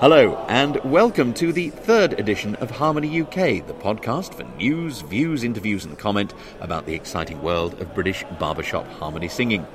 [0.00, 5.42] Hello, and welcome to the third edition of Harmony UK, the podcast for news, views,
[5.42, 9.66] interviews, and comment about the exciting world of British barbershop harmony singing.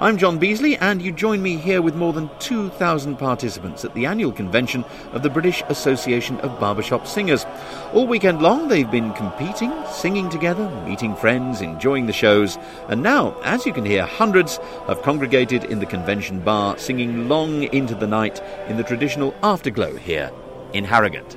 [0.00, 4.06] I'm John Beasley, and you join me here with more than 2,000 participants at the
[4.06, 7.44] annual convention of the British Association of Barbershop Singers.
[7.92, 13.36] All weekend long, they've been competing, singing together, meeting friends, enjoying the shows, and now,
[13.42, 18.06] as you can hear, hundreds have congregated in the convention bar, singing long into the
[18.06, 20.30] night in the traditional afterglow here
[20.74, 21.36] in Harrogate.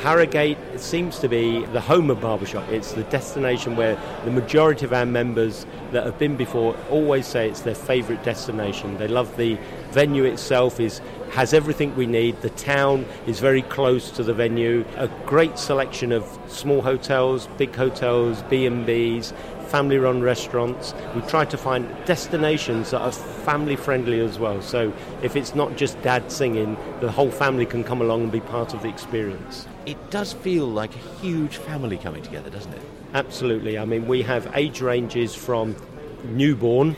[0.00, 2.68] Harrogate seems to be the home of barbershop.
[2.68, 7.48] It's the destination where the majority of our members that have been before always say
[7.48, 8.98] it's their favourite destination.
[8.98, 9.58] They love the
[9.90, 12.40] venue itself is has everything we need.
[12.42, 14.84] The town is very close to the venue.
[14.96, 19.32] A great selection of small hotels, big hotels, B&Bs,
[19.68, 20.94] family-run restaurants.
[21.14, 24.62] We try to find destinations that are family-friendly as well.
[24.62, 24.92] So
[25.22, 28.74] if it's not just dad singing, the whole family can come along and be part
[28.74, 29.66] of the experience.
[29.86, 32.82] It does feel like a huge family coming together, doesn't it?
[33.14, 33.78] Absolutely.
[33.78, 35.76] I mean, we have age ranges from
[36.24, 36.94] newborn.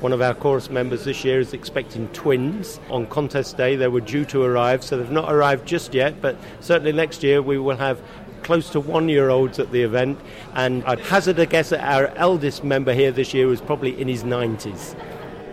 [0.00, 2.80] One of our chorus members this year is expecting twins.
[2.90, 6.36] On contest day, they were due to arrive, so they've not arrived just yet, but
[6.58, 8.00] certainly next year we will have
[8.42, 10.18] close to one year olds at the event.
[10.54, 14.08] And I'd hazard a guess that our eldest member here this year was probably in
[14.08, 14.98] his 90s.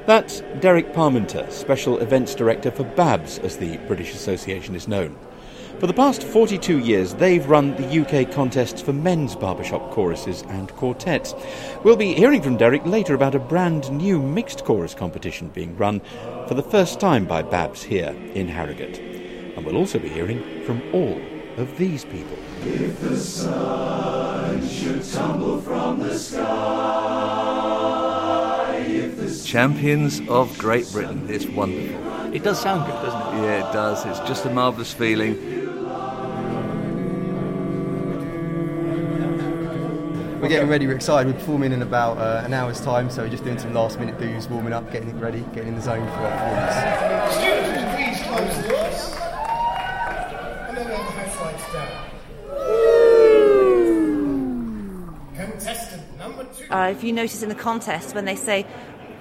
[0.08, 5.16] That's Derek Parmenter, Special Events Director for BABS, as the British Association is known.
[5.80, 10.70] For the past 42 years, they've run the UK contests for men's barbershop choruses and
[10.76, 11.34] quartets.
[11.86, 16.02] We'll be hearing from Derek later about a brand new mixed chorus competition being run
[16.50, 19.00] for the first time by Babs here in Harrogate.
[19.56, 21.22] And we'll also be hearing from all
[21.56, 22.38] of these people.
[22.64, 27.40] If the sun should tumble from the sky,
[29.46, 31.26] Champions of Great Britain.
[31.30, 32.34] It's wonderful.
[32.34, 33.44] It does sound good, doesn't it?
[33.44, 34.06] Yeah, it does.
[34.06, 35.59] It's just a marvellous feeling.
[40.50, 41.32] We're getting ready, we're excited.
[41.32, 44.18] We're performing in about uh, an hour's time, so we're just doing some last minute
[44.18, 46.76] do's, warming up, getting it ready, getting in the zone for our performance.
[56.72, 58.66] Uh, if you notice in the contest, when they say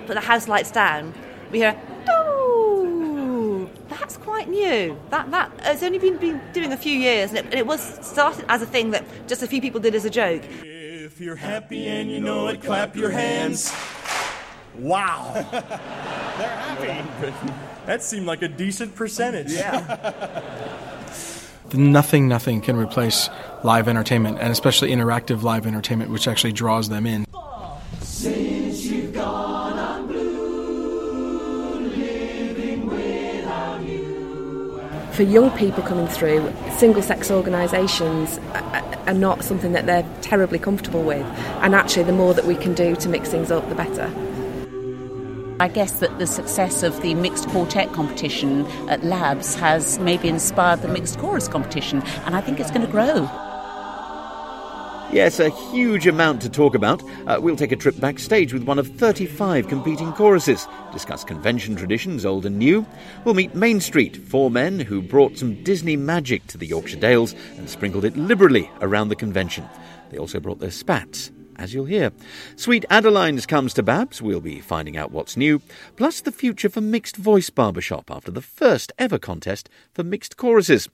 [0.06, 1.12] put the house lights down,
[1.53, 4.99] we hear, "Doo!" That's quite new.
[5.11, 7.83] That that it's only been, been doing a few years, and it, and it was
[8.00, 10.43] started as a thing that just a few people did as a joke.
[11.19, 13.75] If you're happy and you know it, clap your hands.
[14.79, 15.33] Wow.
[15.51, 17.34] They're happy.
[17.87, 19.51] That seemed like a decent percentage.
[19.51, 20.53] Yeah.
[21.75, 23.29] Nothing, nothing can replace
[23.65, 27.27] live entertainment, and especially interactive live entertainment, which actually draws them in.
[28.00, 34.81] Since you've gone, I'm blue, living without you.
[35.12, 38.39] for young people coming through, single sex organisations
[39.09, 41.27] are not something that they're terribly comfortable with.
[41.63, 44.13] And actually, the more that we can do to mix things up, the better.
[45.61, 50.83] I guess that the success of the mixed quartet competition at Babs has maybe inspired
[50.83, 53.48] the mixed chorus competition, and I think it's going to grow.
[55.11, 57.03] Yes, a huge amount to talk about.
[57.27, 62.27] Uh, we'll take a trip backstage with one of 35 competing choruses, discuss convention traditions,
[62.27, 62.87] old and new.
[63.25, 67.35] We'll meet Main Street, four men who brought some Disney magic to the Yorkshire Dales
[67.57, 69.67] and sprinkled it liberally around the convention.
[70.11, 72.13] They also brought their spats, as you'll hear.
[72.57, 74.21] Sweet Adelines comes to Babs.
[74.21, 75.63] We'll be finding out what's new,
[75.97, 80.87] plus the future for mixed voice barbershop after the first ever contest for mixed choruses.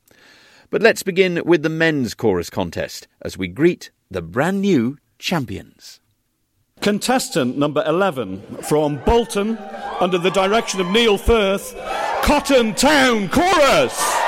[0.70, 5.98] But let's begin with the men's chorus contest as we greet the brand new champions.
[6.80, 9.58] Contestant number 11 from Bolton,
[10.00, 11.74] under the direction of Neil Firth,
[12.22, 14.23] Cotton Town Chorus.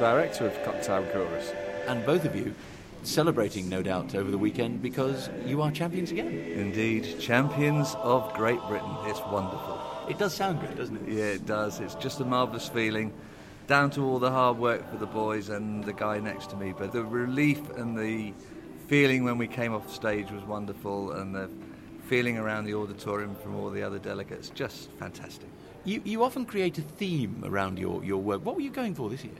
[0.00, 1.52] Director of Town Chorus.
[1.86, 2.54] And both of you
[3.02, 6.28] celebrating, no doubt, over the weekend because you are champions again.
[6.28, 8.96] Indeed, champions of Great Britain.
[9.04, 9.78] It's wonderful.
[10.08, 11.12] It does sound good, doesn't it?
[11.12, 11.80] Yeah, it does.
[11.80, 13.12] It's just a marvellous feeling.
[13.66, 16.72] Down to all the hard work for the boys and the guy next to me,
[16.76, 18.32] but the relief and the
[18.88, 21.50] feeling when we came off stage was wonderful, and the
[22.06, 25.48] feeling around the auditorium from all the other delegates just fantastic.
[25.84, 28.44] You, you often create a theme around your, your work.
[28.44, 29.34] What were you going for this year?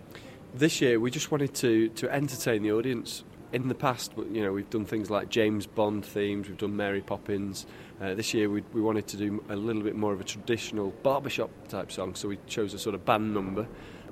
[0.52, 3.22] This year, we just wanted to, to entertain the audience.
[3.52, 7.02] In the past, you know, we've done things like James Bond themes, we've done Mary
[7.02, 7.66] Poppins.
[8.00, 10.90] Uh, this year, we, we wanted to do a little bit more of a traditional
[11.04, 13.68] barbershop type song, so we chose a sort of band number.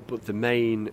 [0.07, 0.91] But the main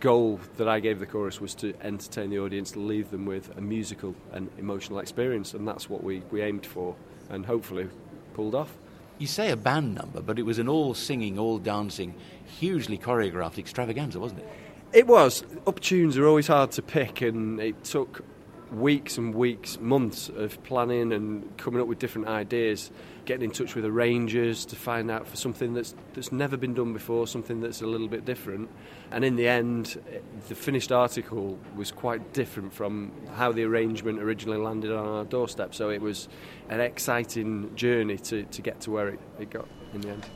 [0.00, 3.60] goal that I gave the chorus was to entertain the audience, leave them with a
[3.60, 6.96] musical and emotional experience, and that's what we, we aimed for,
[7.30, 7.88] and hopefully
[8.34, 8.76] pulled off.
[9.18, 12.14] You say a band number, but it was an all singing, all dancing,
[12.60, 14.48] hugely choreographed extravaganza, wasn't it?
[14.92, 15.44] It was.
[15.66, 18.24] Up tunes are always hard to pick, and it took
[18.72, 22.90] weeks and weeks, months of planning and coming up with different ideas,
[23.24, 26.92] getting in touch with arrangers to find out for something that's that's never been done
[26.92, 28.68] before, something that's a little bit different.
[29.10, 30.00] And in the end,
[30.48, 35.74] the finished article was quite different from how the arrangement originally landed on our doorstep.
[35.74, 36.28] So it was
[36.68, 40.26] an exciting journey to, to get to where it, it got in the end.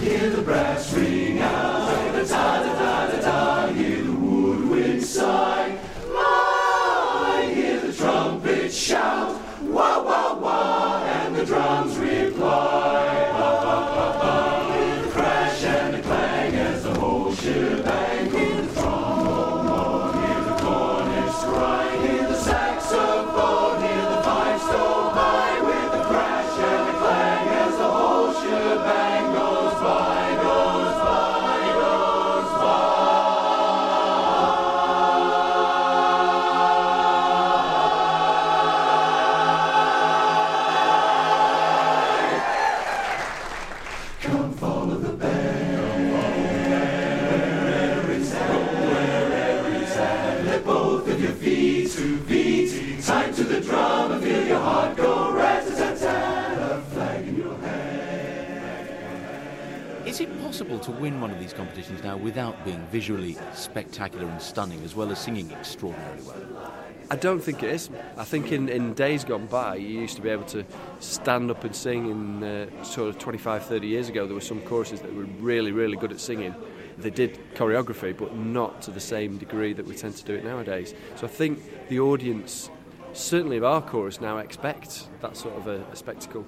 [0.00, 3.72] Hear the brass ring out, da da da da
[7.96, 9.03] trumpet shout,
[53.64, 55.24] drum and feel your heart go.
[55.36, 57.84] A flag in your hand.
[60.06, 64.40] Is it possible to win one of these competitions now without being visually spectacular and
[64.40, 66.72] stunning, as well as singing extraordinarily well?
[67.10, 67.90] I don't think it is.
[68.16, 70.64] I think in, in days gone by, you used to be able to
[71.00, 72.10] stand up and sing.
[72.10, 75.70] In uh, sort of 25, 30 years ago, there were some choruses that were really,
[75.72, 76.54] really good at singing.
[76.96, 80.44] They did choreography, but not to the same degree that we tend to do it
[80.44, 80.94] nowadays.
[81.16, 82.70] So I think the audience,
[83.14, 86.44] certainly of our chorus, now expect that sort of a, a spectacle.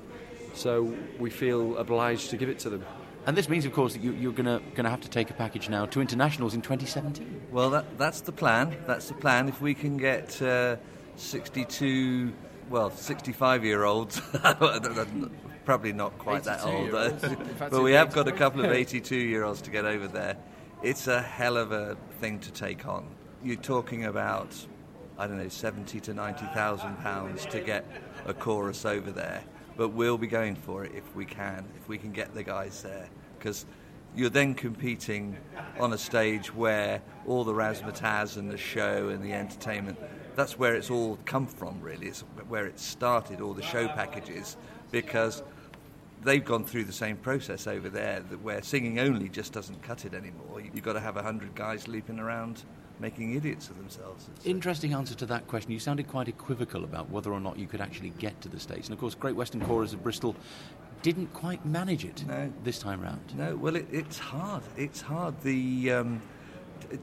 [0.54, 2.84] So we feel obliged to give it to them.
[3.26, 5.68] And this means, of course, that you, you're going to have to take a package
[5.68, 7.48] now to internationals in 2017.
[7.50, 8.76] Well, that, that's the plan.
[8.86, 9.48] That's the plan.
[9.48, 10.76] If we can get uh,
[11.16, 12.32] 62,
[12.70, 14.20] well, 65 year olds,
[15.64, 17.18] probably not quite that old, though.
[17.58, 20.36] but we have got a couple of 82 year olds to get over there.
[20.84, 23.08] It's a hell of a thing to take on.
[23.42, 24.54] You're talking about,
[25.18, 27.84] I don't know, 70 to 90,000 pounds to get
[28.26, 29.42] a chorus over there.
[29.76, 32.82] But we'll be going for it if we can, if we can get the guys
[32.82, 33.08] there.
[33.38, 33.66] Because
[34.14, 35.36] you're then competing
[35.78, 39.98] on a stage where all the razzmatazz and the show and the entertainment,
[40.34, 42.08] that's where it's all come from, really.
[42.08, 44.56] It's where it started, all the show packages,
[44.90, 45.42] because
[46.24, 50.14] they've gone through the same process over there, where singing only just doesn't cut it
[50.14, 50.60] anymore.
[50.60, 52.64] You've got to have 100 guys leaping around
[53.00, 54.28] making idiots of themselves.
[54.44, 55.72] Interesting answer to that question.
[55.72, 58.88] You sounded quite equivocal about whether or not you could actually get to the States.
[58.88, 60.34] And of course, Great Western Chorus of Bristol
[61.02, 62.52] didn't quite manage it no.
[62.64, 63.20] this time round.
[63.36, 64.62] No, well, it, it's hard.
[64.76, 65.40] It's hard.
[65.42, 66.22] The um,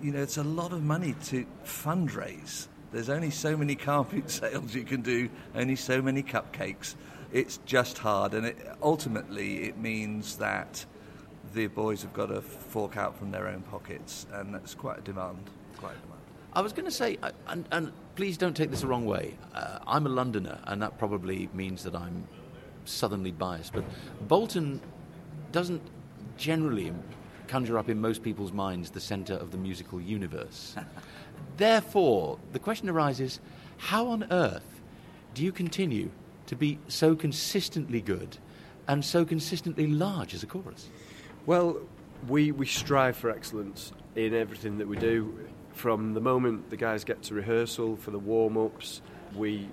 [0.01, 2.67] you know, it's a lot of money to fundraise.
[2.91, 6.95] There's only so many carpet sales you can do, only so many cupcakes.
[7.31, 10.85] It's just hard, and it, ultimately it means that
[11.53, 15.01] the boys have got to fork out from their own pockets, and that's quite a
[15.01, 15.49] demand.
[15.83, 16.21] Quite a demand.
[16.53, 19.35] I was going to say, and, and, please don't take this the wrong way.
[19.53, 22.27] Uh, I'm a Londoner, and that probably means that I'm
[22.85, 23.73] southernly biased.
[23.73, 23.83] But
[24.27, 24.79] Bolton
[25.51, 25.81] doesn't
[26.37, 26.93] generally
[27.47, 30.75] conjure up in most people's minds the centre of the musical universe.
[31.57, 33.39] Therefore, the question arises
[33.77, 34.81] how on earth
[35.33, 36.11] do you continue
[36.45, 38.37] to be so consistently good
[38.87, 40.89] and so consistently large as a chorus?
[41.45, 41.81] Well,
[42.27, 45.37] we, we strive for excellence in everything that we do.
[45.73, 49.01] From the moment the guys get to rehearsal for the warm ups,
[49.35, 49.67] we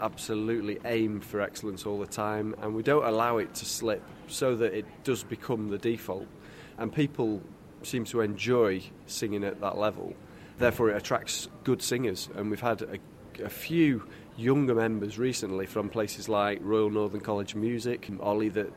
[0.00, 4.54] absolutely aim for excellence all the time and we don't allow it to slip so
[4.56, 6.26] that it does become the default.
[6.78, 7.42] And people
[7.82, 10.14] seem to enjoy singing at that level.
[10.58, 12.28] Therefore, it attracts good singers.
[12.34, 12.98] And we've had a,
[13.42, 14.04] a few
[14.36, 18.08] younger members recently from places like Royal Northern College Music.
[18.20, 18.72] Ollie, that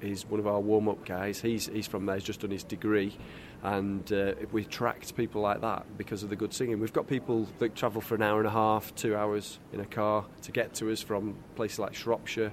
[0.00, 2.64] is one of our warm up guys, he's, he's from there, he's just done his
[2.64, 3.16] degree.
[3.62, 6.78] And uh, we attract people like that because of the good singing.
[6.78, 9.84] We've got people that travel for an hour and a half, two hours in a
[9.86, 12.52] car to get to us from places like Shropshire,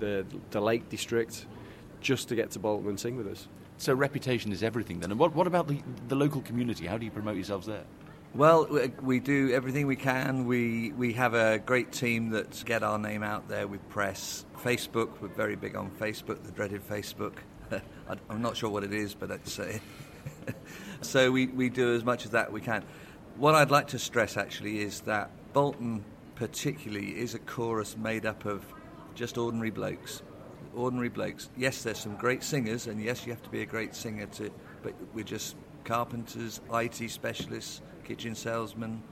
[0.00, 1.46] the, the Lake District,
[2.00, 3.48] just to get to Bolton and sing with us.
[3.78, 5.10] So reputation is everything then.
[5.12, 6.86] And what, what about the, the local community?
[6.86, 7.84] How do you promote yourselves there?
[8.34, 10.46] Well, we- we do everything we can.
[10.46, 14.44] We we have a great team that get our name out there with press.
[14.62, 17.32] Facebook, we're very big on Facebook, the dreaded Facebook.
[17.72, 17.80] I-
[18.28, 19.78] I'm not sure what it is, but it's uh,
[21.00, 22.84] so we, we do as much as that we can.
[23.36, 28.44] What I'd like to stress actually is that Bolton, particularly, is a chorus made up
[28.44, 28.64] of
[29.14, 30.22] just ordinary blokes.
[30.74, 31.50] Ordinary blokes.
[31.56, 34.50] Yes, there's some great singers, and yes, you have to be a great singer to.
[34.82, 39.02] But we're just carpenters, IT specialists, kitchen salesmen,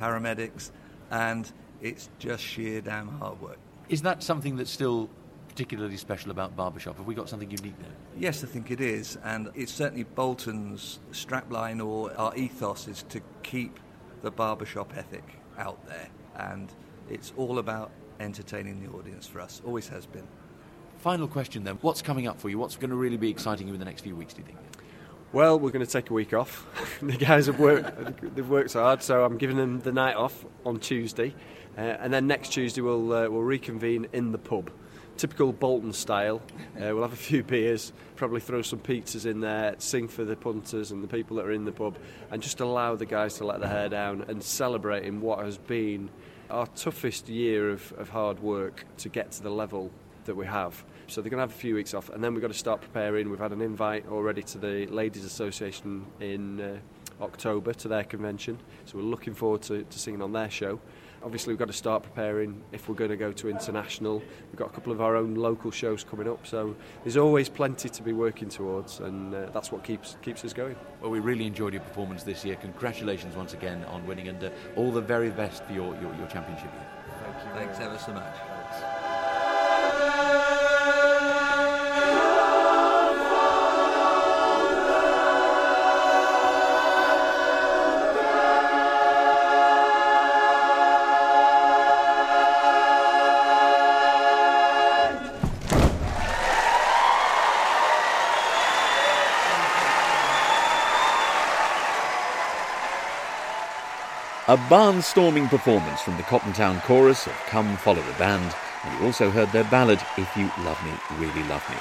[0.00, 0.70] paramedics,
[1.10, 3.58] and it's just sheer damn hard work.
[3.88, 5.10] Is that something that's still
[5.54, 6.96] particularly special about Barbershop?
[6.96, 7.92] Have we got something unique there?
[8.18, 13.20] Yes, I think it is, and it's certainly Bolton's strapline or our ethos is to
[13.44, 13.78] keep
[14.22, 15.22] the barbershop ethic
[15.56, 16.72] out there, and
[17.08, 19.62] it's all about entertaining the audience for us.
[19.64, 20.26] Always has been.
[20.98, 21.78] Final question then.
[21.82, 22.58] What's coming up for you?
[22.58, 24.58] What's going to really be exciting you in the next few weeks, do you think?
[25.32, 26.66] Well, we're going to take a week off.
[27.02, 30.80] the guys have worked; they've worked hard, so I'm giving them the night off on
[30.80, 31.32] Tuesday,
[31.78, 34.72] uh, and then next Tuesday we'll uh, we'll reconvene in the pub,
[35.16, 36.40] typical Bolton style.
[36.76, 40.36] Uh, we'll have a few beers, probably throw some pizzas in there, sing for the
[40.36, 41.96] punters and the people that are in the pub,
[42.30, 45.58] and just allow the guys to let their hair down and celebrate in what has
[45.58, 46.10] been
[46.50, 49.90] our toughest year of, of hard work to get to the level
[50.24, 50.84] that we have.
[51.06, 52.80] So they're going to have a few weeks off, and then we've got to start
[52.80, 53.30] preparing.
[53.30, 56.76] We've had an invite already to the Ladies Association in uh,
[57.20, 60.80] October to their convention, so we're looking forward to, to singing on their show.
[61.24, 64.18] Obviously, we've got to start preparing if we're going to go to international.
[64.18, 67.88] We've got a couple of our own local shows coming up, so there's always plenty
[67.88, 70.76] to be working towards, and uh, that's what keeps keeps us going.
[71.00, 72.56] Well, we really enjoyed your performance this year.
[72.56, 76.26] Congratulations once again on winning, and uh, all the very best for your, your, your
[76.26, 76.86] championship year.
[77.22, 77.52] Thank you.
[77.54, 78.53] Thanks ever so much.
[104.54, 109.04] A barnstorming performance from the Cotton Town Chorus of Come Follow the Band, and you
[109.04, 111.74] also heard their ballad, If You Love Me, Really Love Me.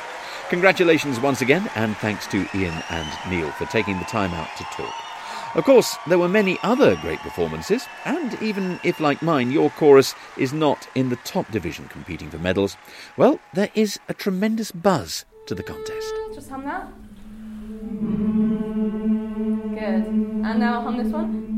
[0.49, 4.63] Congratulations once again, and thanks to Ian and Neil for taking the time out to
[4.71, 4.91] talk.
[5.53, 10.15] Of course, there were many other great performances, and even if, like mine, your chorus
[10.35, 12.75] is not in the top division competing for medals,
[13.17, 16.11] well, there is a tremendous buzz to the contest.
[16.33, 16.87] Just hum that.
[19.75, 20.07] Good.
[20.07, 21.52] And now hum this one.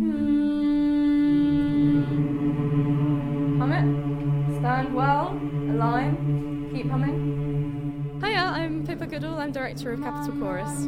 [4.65, 5.27] Stand well.
[5.69, 6.71] Align.
[6.73, 8.19] Keep humming.
[8.19, 9.37] Hiya, I'm Pippa Goodall.
[9.37, 10.87] I'm director of Capital Chorus.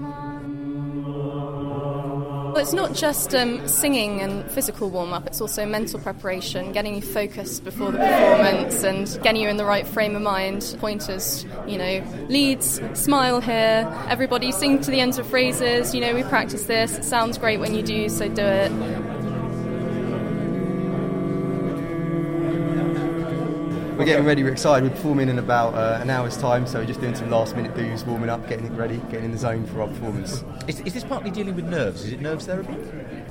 [2.47, 6.95] Well, it's not just um, singing and physical warm up, it's also mental preparation, getting
[6.95, 10.75] you focused before the performance and getting you in the right frame of mind.
[10.79, 15.93] Pointers, you know, leads, smile here, everybody sing to the ends of phrases.
[15.93, 18.71] You know, we practice this, it sounds great when you do, so do it.
[23.97, 24.87] We're getting ready, we're excited.
[24.87, 27.75] We're performing in about uh, an hour's time, so we're just doing some last minute
[27.75, 30.43] do's, warming up, getting it ready, getting in the zone for our performance.
[30.67, 32.05] Is, is this partly dealing with nerves?
[32.05, 32.75] Is it nerves therapy?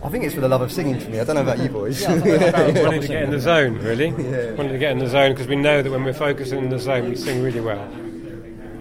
[0.02, 1.20] I think it's for the love of singing for me.
[1.20, 2.02] I don't know about you boys.
[2.02, 4.08] Yeah, I thought wanting to get in the zone, really.
[4.08, 4.54] Yeah.
[4.54, 6.80] Wanting to get in the zone because we know that when we're focusing in the
[6.80, 7.88] zone, we sing really well.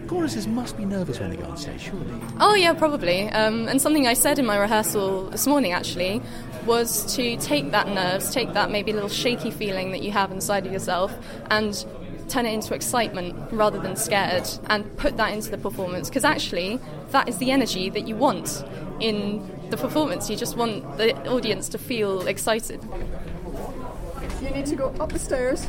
[0.07, 2.19] Choruses must be nervous when they go on stage, surely.
[2.39, 3.29] Oh, yeah, probably.
[3.29, 6.21] Um, and something I said in my rehearsal this morning actually
[6.65, 10.65] was to take that nerves, take that maybe little shaky feeling that you have inside
[10.65, 11.13] of yourself,
[11.49, 11.85] and
[12.27, 16.09] turn it into excitement rather than scared, and put that into the performance.
[16.09, 16.79] Because actually,
[17.11, 18.63] that is the energy that you want
[18.99, 20.29] in the performance.
[20.29, 22.81] You just want the audience to feel excited.
[24.41, 25.67] You need to go up the stairs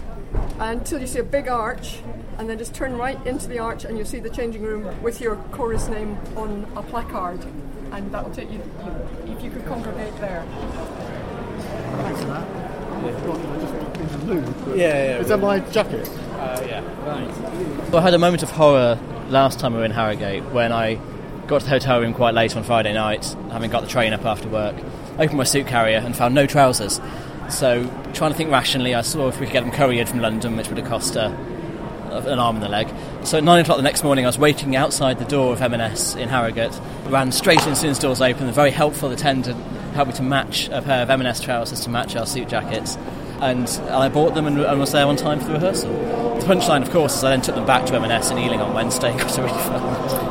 [0.59, 1.99] until you see a big arch,
[2.39, 5.21] and then just turn right into the arch, and you'll see the changing room with
[5.21, 7.45] your chorus name on a placard,
[7.93, 8.61] and that will take you.
[9.27, 10.45] If you could congregate there.
[12.03, 12.47] Thanks for that.
[14.77, 15.19] Yeah, yeah.
[15.19, 16.09] Is that my jacket?
[16.09, 16.83] Uh, yeah.
[17.07, 17.91] Right.
[17.91, 21.01] So I had a moment of horror last time we were in Harrogate when I
[21.47, 24.25] got to the hotel room quite late on Friday night, having got the train up
[24.25, 24.75] after work.
[25.19, 27.01] Opened my suit carrier and found no trousers.
[27.49, 30.57] So, trying to think rationally, I saw if we could get them couriered from London,
[30.57, 31.31] which would have cost uh,
[32.11, 32.89] an arm and a leg.
[33.27, 36.15] So, at nine o'clock the next morning, I was waiting outside the door of M&S
[36.15, 36.81] in Harrogate.
[37.07, 38.49] Ran straight in as soon as doors opened.
[38.49, 39.61] The very helpful attendant
[39.95, 42.97] helped me to match a pair of M&S trousers to match our suit jackets.
[43.41, 45.91] And I bought them and, and was there on time for the rehearsal.
[46.39, 48.73] The punchline, of course, is I then took them back to M&S in Ealing on
[48.73, 50.27] Wednesday and got a refund.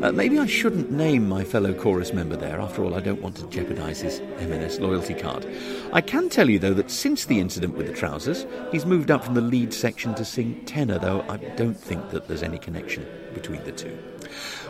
[0.00, 2.60] Uh, maybe I shouldn't name my fellow chorus member there.
[2.60, 5.44] After all, I don't want to jeopardise his M&S loyalty card.
[5.92, 9.24] I can tell you, though, that since the incident with the trousers, he's moved up
[9.24, 13.04] from the lead section to sing tenor, though I don't think that there's any connection
[13.34, 13.98] between the two.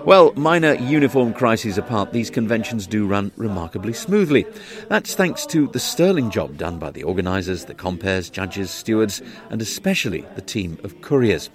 [0.06, 4.46] Well, minor uniform crises apart, these conventions do run remarkably smoothly.
[4.88, 9.20] That's thanks to the sterling job done by the organisers, the compares, judges, stewards,
[9.50, 11.50] and especially the team of couriers.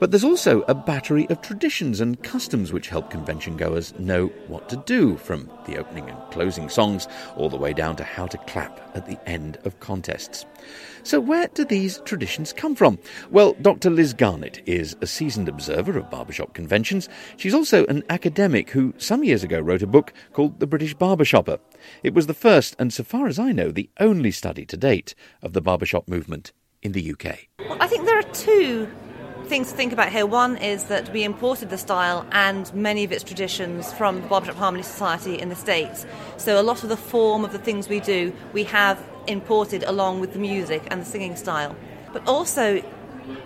[0.00, 4.68] But there's also a battery of traditions and customs which help convention goers know what
[4.68, 8.38] to do, from the opening and closing songs all the way down to how to
[8.38, 10.46] clap at the end of contests.
[11.02, 12.98] So, where do these traditions come from?
[13.30, 13.90] Well, Dr.
[13.90, 17.08] Liz Garnett is a seasoned observer of barbershop conventions.
[17.36, 21.58] She's also an academic who, some years ago, wrote a book called The British Barbershopper.
[22.04, 25.16] It was the first, and so far as I know, the only study to date
[25.42, 26.52] of the barbershop movement
[26.82, 27.48] in the UK.
[27.58, 28.88] Well, I think there are two
[29.48, 30.26] things to think about here.
[30.26, 34.56] One is that we imported the style and many of its traditions from the Barbershop
[34.56, 36.04] Harmony Society in the States.
[36.36, 40.20] So a lot of the form of the things we do, we have imported along
[40.20, 41.74] with the music and the singing style.
[42.12, 42.82] But also,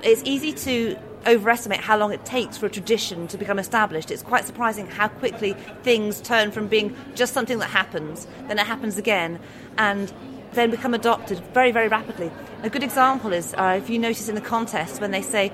[0.03, 4.11] it's easy to overestimate how long it takes for a tradition to become established.
[4.11, 8.67] It's quite surprising how quickly things turn from being just something that happens, then it
[8.67, 9.39] happens again,
[9.79, 10.13] and
[10.53, 12.31] then become adopted very, very rapidly.
[12.63, 15.53] A good example is uh, if you notice in the contest when they say,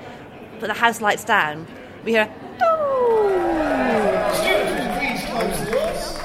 [0.58, 1.66] put the house lights down,
[2.04, 2.26] we hear,
[4.98, 6.18] Please close the doors.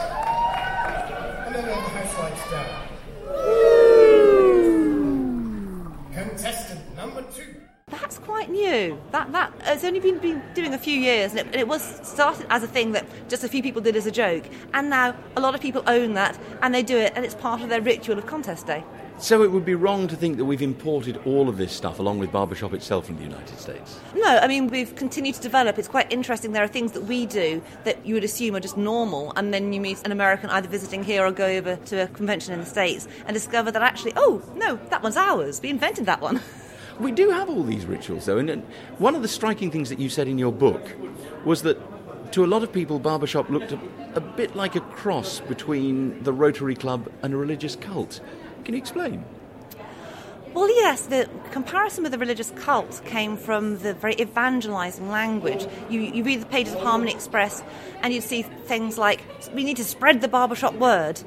[1.46, 2.70] And then let the house lights down.
[6.14, 7.56] Contestant number two.
[7.88, 9.00] That's quite new.
[9.12, 12.00] That that it's only been, been doing a few years, and it, and it was
[12.04, 15.16] started as a thing that just a few people did as a joke, and now
[15.36, 17.82] a lot of people own that and they do it, and it's part of their
[17.82, 18.84] ritual of contest day.
[19.20, 22.20] So it would be wrong to think that we've imported all of this stuff along
[22.20, 24.00] with barbershop itself from the United States.
[24.16, 25.78] No, I mean we've continued to develop.
[25.78, 26.52] It's quite interesting.
[26.52, 29.72] There are things that we do that you would assume are just normal, and then
[29.72, 32.66] you meet an American either visiting here or go over to a convention in the
[32.66, 35.62] states and discover that actually, oh no, that one's ours.
[35.62, 36.42] We invented that one.
[37.00, 38.62] We do have all these rituals, though, and
[39.00, 40.96] one of the striking things that you said in your book
[41.44, 41.80] was that
[42.34, 43.80] to a lot of people, barbershop looked a,
[44.16, 48.20] a bit like a cross between the Rotary Club and a religious cult.
[48.64, 49.24] Can you explain?
[50.54, 55.66] Well, yes, the comparison with the religious cult came from the very evangelizing language.
[55.90, 57.64] You, you read the pages of Harmony Express
[58.02, 59.22] and you'd see things like,
[59.54, 61.22] we need to spread the barbershop word.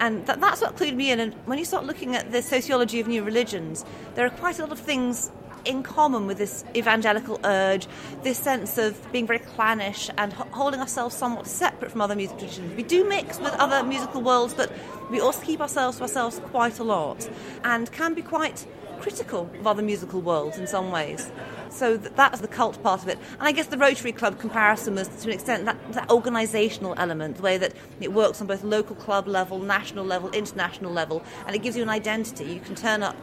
[0.00, 1.20] And that, that's what clued me in.
[1.20, 3.84] And when you start looking at the sociology of new religions,
[4.16, 5.30] there are quite a lot of things
[5.66, 7.86] in common with this evangelical urge,
[8.22, 12.74] this sense of being very clannish and holding ourselves somewhat separate from other music traditions.
[12.76, 14.72] We do mix with other musical worlds, but
[15.10, 17.28] we also keep ourselves to ourselves quite a lot
[17.64, 18.66] and can be quite
[19.00, 21.30] critical of other musical worlds in some ways.
[21.68, 23.18] So th- that's the cult part of it.
[23.38, 27.36] And I guess the Rotary Club comparison was to an extent that, that organisational element,
[27.36, 31.54] the way that it works on both local club level, national level, international level, and
[31.54, 32.44] it gives you an identity.
[32.44, 33.16] You can turn up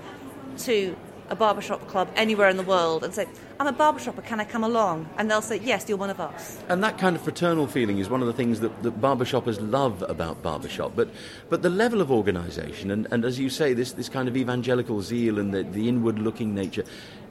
[0.59, 0.95] to
[1.33, 3.27] a barbershop club anywhere in the world and say,
[3.59, 5.09] I'm a barbershopper, can I come along?
[5.17, 6.57] And they'll say, yes, you're one of us.
[6.69, 10.03] And that kind of fraternal feeling is one of the things that, that barbershoppers love
[10.07, 10.93] about barbershop.
[10.95, 11.09] But,
[11.49, 15.01] but the level of organisation, and, and as you say, this, this kind of evangelical
[15.01, 16.83] zeal and the, the inward looking nature,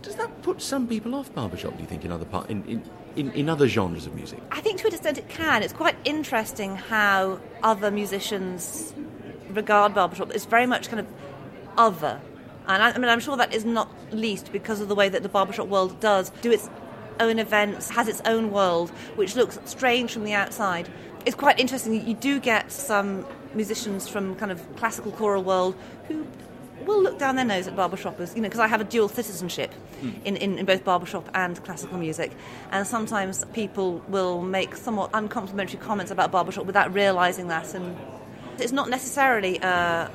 [0.03, 2.83] does that put some people off barbershop, do you think, in other, part, in, in,
[3.17, 4.41] in, in other genres of music?
[4.51, 5.63] I think to an extent it can.
[5.63, 8.93] It's quite interesting how other musicians
[9.51, 10.33] regard barbershop.
[10.33, 11.07] It's very much kind of
[11.77, 12.21] other.
[12.67, 15.23] And I, I mean, I'm sure that is not least because of the way that
[15.23, 16.69] the barbershop world does do its
[17.21, 20.91] own events, has its own world, which looks strange from the outside.
[21.25, 22.07] It's quite interesting.
[22.07, 25.77] You do get some musicians from kind of classical choral world
[26.09, 26.27] who
[26.85, 29.73] will look down their nose at barbershoppers, you know, because I have a dual citizenship
[30.25, 32.33] in, in, in both barbershop and classical music.
[32.73, 37.73] And sometimes people will make somewhat uncomplimentary comments about barbershop without realising that.
[37.75, 37.97] And
[38.59, 40.09] it's not necessarily uh,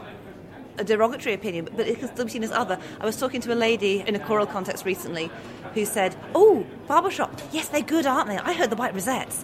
[0.78, 2.80] a derogatory opinion, but it can still seen as other.
[3.00, 5.30] I was talking to a lady in a choral context recently
[5.74, 8.38] who said, "Oh, barbershop, yes, they're good, aren't they?
[8.38, 9.44] I heard the white rosettes."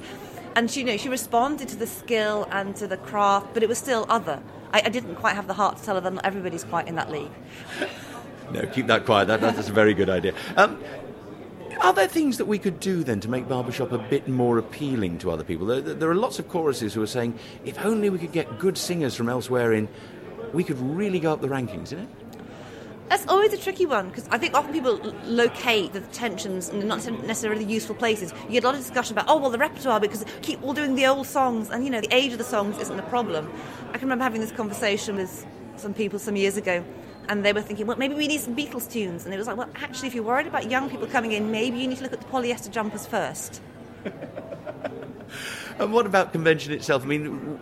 [0.55, 3.69] And she, you know, she responded to the skill and to the craft, but it
[3.69, 4.41] was still other.
[4.71, 6.95] I, I didn't quite have the heart to tell her that not everybody's quite in
[6.95, 7.31] that league.
[8.51, 9.27] No, keep that quiet.
[9.27, 10.33] That, that's a very good idea.
[10.55, 10.79] Um,
[11.81, 15.17] are there things that we could do then to make barbershop a bit more appealing
[15.19, 15.65] to other people?
[15.65, 18.77] There, there are lots of choruses who are saying, if only we could get good
[18.77, 19.87] singers from elsewhere in,
[20.53, 22.09] we could really go up the rankings, isn't it?
[23.09, 26.87] That's always a tricky one because I think often people l- locate the tensions in
[26.87, 28.33] not necessarily useful places.
[28.45, 30.95] You get a lot of discussion about, oh, well, the repertoire because keep all doing
[30.95, 33.51] the old songs, and you know, the age of the songs isn't the problem.
[33.89, 36.83] I can remember having this conversation with some people some years ago,
[37.29, 39.25] and they were thinking, well, maybe we need some Beatles tunes.
[39.25, 41.77] And it was like, well, actually, if you're worried about young people coming in, maybe
[41.79, 43.61] you need to look at the polyester jumpers first.
[45.79, 47.03] And what about convention itself?
[47.03, 47.59] I mean,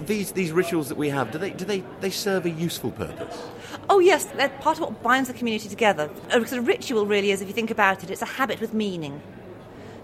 [0.00, 3.42] these these rituals that we have, do they do they, they serve a useful purpose?
[3.88, 6.10] Oh, yes, they're part of what binds the community together.
[6.32, 9.22] Uh, a ritual really is, if you think about it, it's a habit with meaning.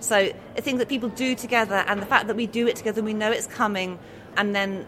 [0.00, 3.00] So, a thing that people do together, and the fact that we do it together,
[3.00, 3.98] and we know it's coming,
[4.36, 4.86] and then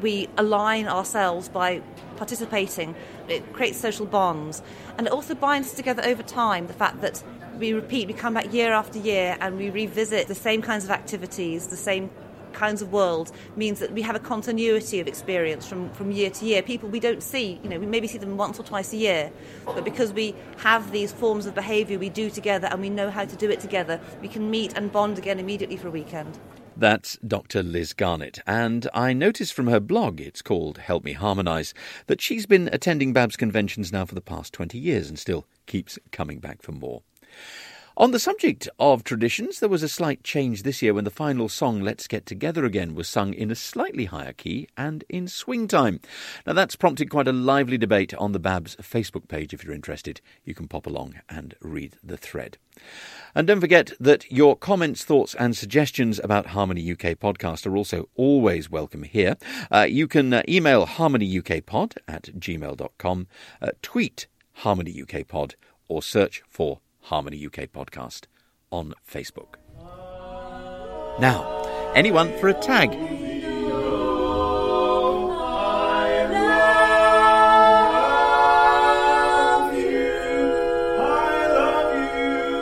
[0.00, 1.82] we align ourselves by
[2.16, 2.94] participating,
[3.28, 4.62] it creates social bonds.
[4.98, 7.22] And it also binds us together over time, the fact that
[7.58, 10.90] we repeat, we come back year after year, and we revisit the same kinds of
[10.90, 12.10] activities, the same
[12.56, 16.44] kinds of world means that we have a continuity of experience from, from year to
[16.44, 16.62] year.
[16.62, 19.30] People we don't see, you know, we maybe see them once or twice a year,
[19.66, 23.24] but because we have these forms of behaviour we do together and we know how
[23.24, 26.38] to do it together, we can meet and bond again immediately for a weekend.
[26.78, 27.62] That's Dr.
[27.62, 31.72] Liz Garnett, and I noticed from her blog, it's called Help Me Harmonise,
[32.06, 35.98] that she's been attending Babs conventions now for the past 20 years and still keeps
[36.12, 37.00] coming back for more.
[37.98, 41.48] On the subject of traditions, there was a slight change this year when the final
[41.48, 45.66] song, Let's Get Together Again, was sung in a slightly higher key and in swing
[45.66, 46.00] time.
[46.46, 49.54] Now, that's prompted quite a lively debate on the Babs Facebook page.
[49.54, 52.58] If you're interested, you can pop along and read the thread.
[53.34, 58.10] And don't forget that your comments, thoughts, and suggestions about Harmony UK podcast are also
[58.14, 59.38] always welcome here.
[59.72, 63.26] Uh, you can uh, email harmonyukpod at gmail.com,
[63.62, 65.54] uh, tweet Harmony UK Pod,
[65.88, 68.24] or search for Harmony UK Podcast
[68.72, 69.54] on Facebook.
[71.20, 71.62] Now,
[71.94, 72.90] anyone for a tag?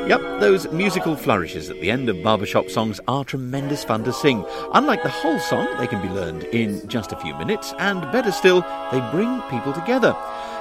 [0.06, 4.44] Yep, those musical flourishes at the end of barbershop songs are tremendous fun to sing.
[4.74, 8.30] Unlike the whole song, they can be learned in just a few minutes, and better
[8.30, 8.60] still,
[8.92, 10.14] they bring people together.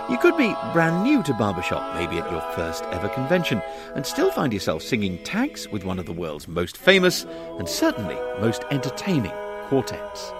[0.09, 3.61] You could be brand new to barbershop, maybe at your first ever convention,
[3.95, 7.23] and still find yourself singing tags with one of the world's most famous
[7.57, 9.31] and certainly most entertaining
[9.69, 10.33] quartets.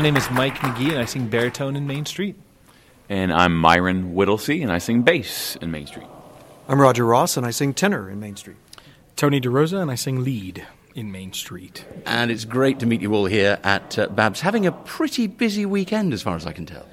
[0.00, 2.34] My name is Mike McGee, and I sing baritone in Main Street.
[3.10, 6.06] And I'm Myron Whittlesey, and I sing bass in Main Street.
[6.70, 8.56] I'm Roger Ross, and I sing tenor in Main Street.
[9.14, 11.84] Tony DeRosa, and I sing lead in Main Street.
[12.06, 15.66] And it's great to meet you all here at uh, Babs, having a pretty busy
[15.66, 16.86] weekend as far as I can tell.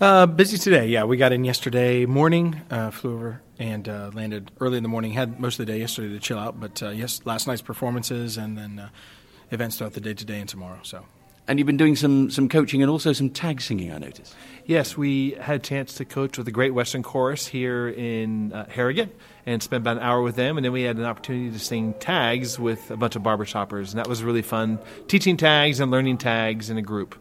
[0.00, 1.04] Uh, busy today, yeah.
[1.04, 5.12] We got in yesterday morning, uh, flew over and uh, landed early in the morning.
[5.12, 8.38] Had most of the day yesterday to chill out, but uh, yes, last night's performances
[8.38, 8.88] and then uh,
[9.50, 10.80] events throughout the day today and tomorrow.
[10.84, 11.04] So
[11.48, 14.34] And you've been doing some, some coaching and also some tag singing, I noticed.
[14.64, 18.66] Yes, we had a chance to coach with the Great Western Chorus here in uh,
[18.68, 19.14] Harrogate
[19.46, 20.58] and spent about an hour with them.
[20.58, 23.90] And then we had an opportunity to sing tags with a bunch of barbershoppers.
[23.90, 27.16] And that was really fun, teaching tags and learning tags in a group.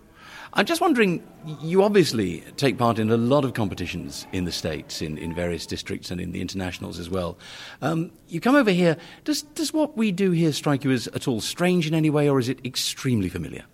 [0.58, 1.22] I'm just wondering,
[1.62, 5.66] you obviously take part in a lot of competitions in the States, in, in various
[5.66, 7.38] districts, and in the internationals as well.
[7.82, 11.28] Um, you come over here, does, does what we do here strike you as at
[11.28, 13.66] all strange in any way, or is it extremely familiar?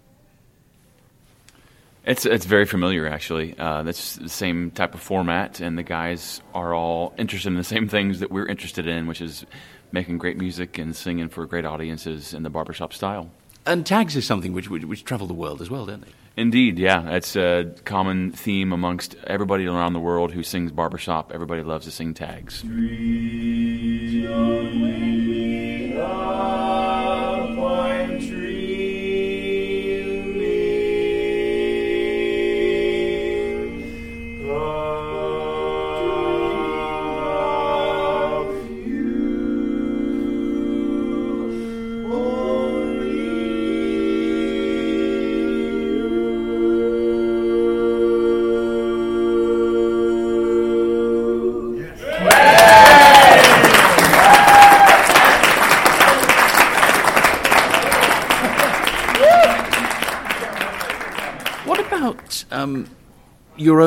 [2.06, 3.58] It's it's very familiar, actually.
[3.58, 7.64] Uh, that's the same type of format, and the guys are all interested in the
[7.64, 9.46] same things that we're interested in, which is
[9.92, 13.30] making great music and singing for great audiences in the barbershop style.
[13.66, 16.12] And tags is something which, which, which travel the world as well, don't they?
[16.36, 17.10] Indeed, yeah.
[17.12, 21.32] It's a common theme amongst everybody around the world who sings barbershop.
[21.34, 22.64] Everybody loves to sing tags.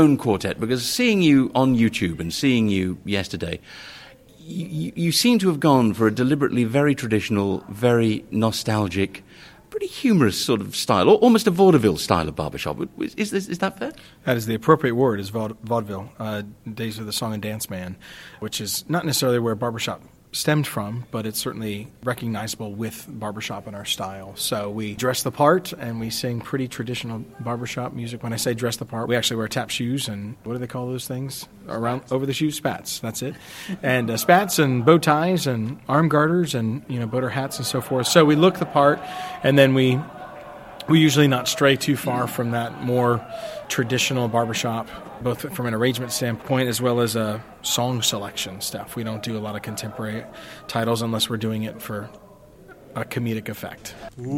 [0.05, 0.61] Own quartet?
[0.61, 3.61] Because seeing you on YouTube and seeing you yesterday,
[4.39, 9.25] you, you seem to have gone for a deliberately very traditional, very nostalgic,
[9.71, 12.79] pretty humorous sort of style, or almost a vaudeville style of barbershop.
[12.99, 13.93] Is, is, is that fair?
[14.25, 17.97] That is the appropriate word, is vaudeville, uh, Days of the Song and Dance Man,
[18.41, 20.03] which is not necessarily where barbershop
[20.35, 24.33] stemmed from, but it's certainly recognizable with barbershop in our style.
[24.35, 28.23] So we dress the part and we sing pretty traditional barbershop music.
[28.23, 30.67] When I say dress the part, we actually wear tap shoes and what do they
[30.67, 32.57] call those things around over the shoes?
[32.57, 32.99] Spats.
[32.99, 33.35] That's it.
[33.83, 37.67] And uh, spats and bow ties and arm garters and you know boater hats and
[37.67, 38.09] so forth.
[38.09, 39.01] So we look the part,
[39.43, 40.01] and then we
[40.89, 43.25] we usually not stray too far from that more
[43.69, 44.89] traditional barbershop,
[45.23, 48.95] both from an arrangement standpoint as well as a song selection stuff.
[48.97, 50.25] We don't do a lot of contemporary
[50.69, 52.11] titles unless we're doing it for
[52.95, 53.95] a comedic effect.
[54.17, 54.35] Whoa,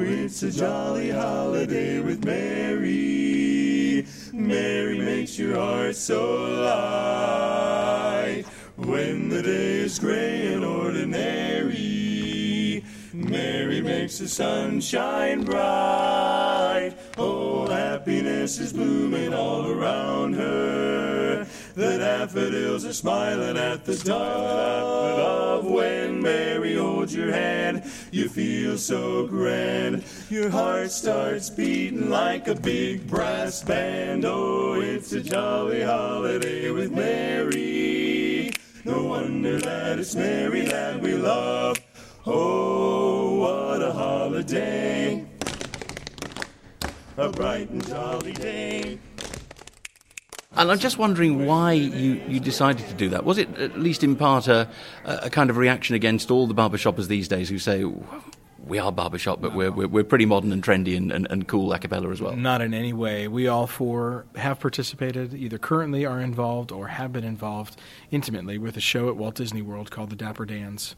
[0.00, 4.06] it's a jolly holiday with Mary.
[4.32, 8.44] Mary makes your heart so light
[8.76, 11.57] when the day is gray and ordinary.
[13.28, 16.94] Mary makes the sun shine bright.
[17.16, 21.46] Oh, happiness is blooming all around her.
[21.74, 27.84] The daffodils are smiling at the of when Mary holds your hand.
[28.10, 30.04] You feel so grand.
[30.30, 34.24] Your heart starts beating like a big brass band.
[34.24, 38.52] Oh, it's a jolly holiday with Mary.
[38.84, 41.78] No wonder that it's Mary that we love.
[42.26, 42.97] Oh,
[47.16, 48.98] a bright and jolly day.
[50.56, 53.24] And I'm just wondering why you, you decided to do that.
[53.24, 54.68] Was it at least in part a,
[55.04, 57.84] a kind of reaction against all the barbershoppers these days who say,
[58.68, 61.72] we are barbershop, but we're, we're, we're pretty modern and trendy and, and, and cool
[61.72, 62.36] a cappella as well?
[62.36, 63.26] Not in any way.
[63.26, 67.76] We all four have participated, either currently are involved or have been involved
[68.10, 70.94] intimately with a show at Walt Disney World called the Dapper Dans.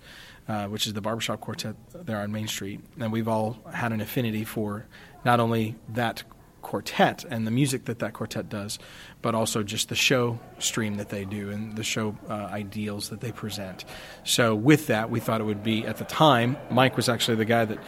[0.48, 2.80] Uh, which is the barbershop quartet there on Main Street.
[2.98, 4.84] And we've all had an affinity for
[5.24, 6.24] not only that
[6.62, 8.78] quartet and the music that that quartet does,
[9.22, 13.20] but also just the show stream that they do and the show uh, ideals that
[13.20, 13.84] they present.
[14.24, 16.56] So, with that, we thought it would be at the time.
[16.70, 17.78] Mike was actually the guy that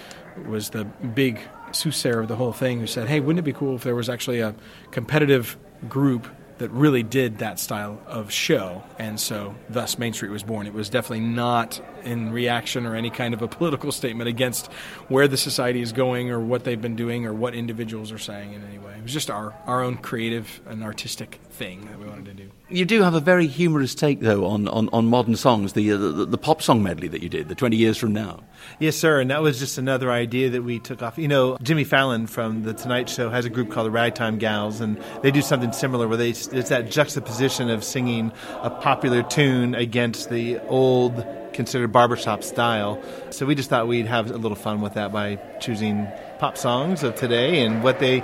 [0.47, 1.41] was the big
[1.73, 4.09] soothsayer of the whole thing who said, Hey, wouldn't it be cool if there was
[4.09, 4.55] actually a
[4.91, 5.57] competitive
[5.89, 6.27] group
[6.63, 8.85] that really did that style of show.
[8.97, 10.69] And so, thus, Main Street was born.
[10.69, 14.67] It was definitely not in reaction or any kind of a political statement against
[15.09, 18.53] where the society is going or what they've been doing or what individuals are saying
[18.53, 18.95] in any way.
[18.97, 22.51] It was just our, our own creative and artistic thing that we wanted to do.
[22.69, 25.97] You do have a very humorous take, though, on, on, on modern songs, the, uh,
[25.97, 28.41] the, the pop song medley that you did, the 20 years from now.
[28.79, 29.21] Yes, sir.
[29.21, 31.19] And that was just another idea that we took off.
[31.19, 34.81] You know, Jimmy Fallon from The Tonight Show has a group called the Ragtime Gals,
[34.81, 39.75] and they do something similar where they, it's that juxtaposition of singing a popular tune
[39.75, 43.03] against the old considered barbershop style.
[43.31, 47.03] So we just thought we'd have a little fun with that by choosing pop songs
[47.03, 48.23] of today and what they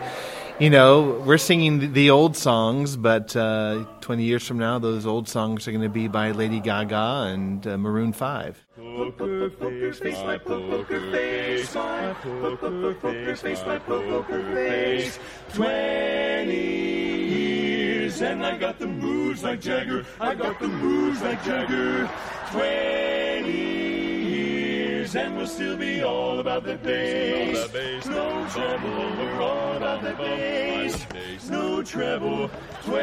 [0.58, 5.28] you know, we're singing the old songs, but uh, 20 years from now, those old
[5.28, 8.66] songs are going to be by Lady Gaga and uh, Maroon 5.
[8.76, 12.12] Poker face, my poker face, my
[13.78, 15.18] poker face.
[15.54, 22.10] 20 years, and I got the moves like Jagger, I got the moves like Jagger.
[22.50, 23.87] 20
[25.08, 28.06] days, and we'll still be all about the bass.
[28.06, 31.06] No treble, we're all about the bass.
[31.50, 32.50] No treble,
[32.84, 32.98] 20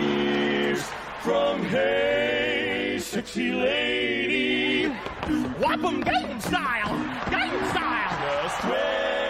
[0.00, 0.82] years
[1.20, 4.88] from hey, sexy lady.
[5.60, 6.94] Whap 'em Gangnam style,
[7.30, 8.07] Gangnam style.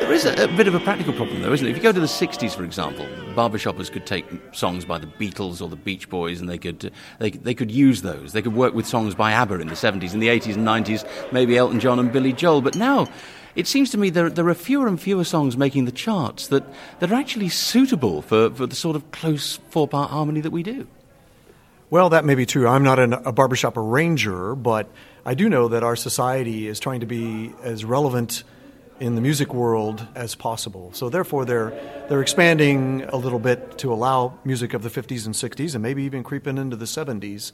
[0.01, 1.71] There is a, a bit of a practical problem, though, isn't it?
[1.71, 5.61] If you go to the 60s, for example, barbershoppers could take songs by the Beatles
[5.61, 8.33] or the Beach Boys and they could, uh, they, they could use those.
[8.33, 11.07] They could work with songs by ABBA in the 70s, in the 80s and 90s,
[11.33, 12.63] maybe Elton John and Billy Joel.
[12.63, 13.07] But now,
[13.55, 16.65] it seems to me there, there are fewer and fewer songs making the charts that,
[17.01, 20.63] that are actually suitable for, for the sort of close four part harmony that we
[20.63, 20.87] do.
[21.91, 22.69] Well, that may be true.
[22.69, 24.89] I'm not an, a barbershop arranger, but
[25.27, 28.45] I do know that our society is trying to be as relevant
[29.01, 30.91] in the music world as possible.
[30.93, 31.73] So therefore, they're
[32.09, 36.03] they're expanding a little bit to allow music of the 50s and 60s, and maybe
[36.05, 37.53] even creeping into the 70s,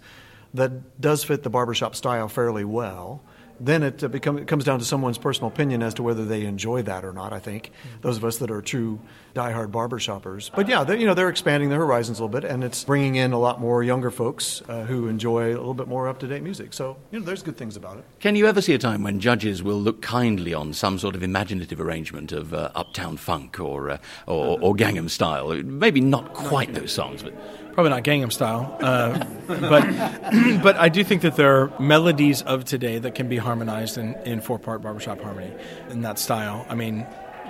[0.54, 3.22] that does fit the barbershop style fairly well.
[3.60, 6.44] Then it, uh, become, it comes down to someone's personal opinion as to whether they
[6.44, 7.32] enjoy that or not.
[7.32, 9.00] I think those of us that are true
[9.34, 10.50] diehard barbershoppers.
[10.54, 13.16] But yeah, they, you know they're expanding their horizons a little bit, and it's bringing
[13.16, 16.26] in a lot more younger folks uh, who enjoy a little bit more up to
[16.26, 16.72] date music.
[16.72, 18.04] So you know, there's good things about it.
[18.20, 21.22] Can you ever see a time when judges will look kindly on some sort of
[21.22, 25.48] imaginative arrangement of uh, Uptown Funk or, uh, or, or Gangnam Style?
[25.62, 27.34] Maybe not quite those songs, but
[27.74, 29.82] Probably not Gangnam Style, uh, but
[30.62, 34.14] but I do think that there are melodies of today that can be harmonized in,
[34.24, 35.52] in four part barbershop harmony
[35.90, 36.64] in that style.
[36.68, 37.04] I mean,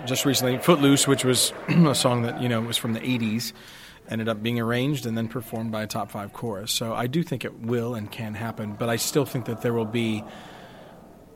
[0.06, 3.52] just recently, Footloose, which was a song that you know was from the '80s,
[4.08, 6.72] ended up being arranged and then performed by a top five chorus.
[6.72, 9.74] So I do think it will and can happen, but I still think that there
[9.74, 10.24] will be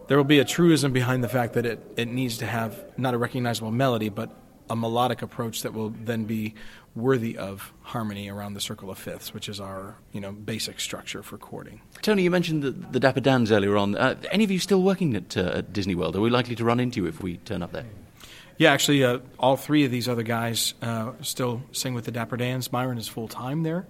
[0.07, 3.13] there will be a truism behind the fact that it, it needs to have not
[3.13, 4.35] a recognizable melody, but
[4.71, 6.55] a melodic approach that will then be
[6.95, 11.23] worthy of harmony around the circle of fifths, which is our you know basic structure
[11.23, 11.81] for chording.
[12.03, 13.97] Tony, you mentioned the, the Dapper Dans earlier on.
[13.97, 16.17] Uh, any of you still working at, uh, at Disney World?
[16.17, 17.87] Are we likely to run into you if we turn up there?
[18.59, 22.37] Yeah, actually, uh, all three of these other guys uh, still sing with the Dapper
[22.37, 22.73] Dans.
[22.73, 23.87] Myron is full time there,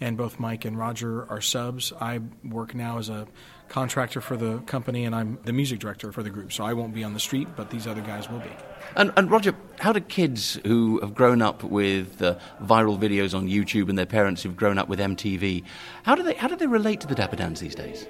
[0.00, 1.92] and both Mike and Roger are subs.
[2.00, 3.26] I work now as a
[3.72, 6.52] contractor for the company, and I'm the music director for the group.
[6.52, 8.50] So I won't be on the street, but these other guys will be.
[8.94, 13.48] And, and Roger, how do kids who have grown up with uh, viral videos on
[13.48, 15.64] YouTube and their parents who've grown up with MTV,
[16.02, 18.06] how do they how do they relate to the Dapper Dans these days?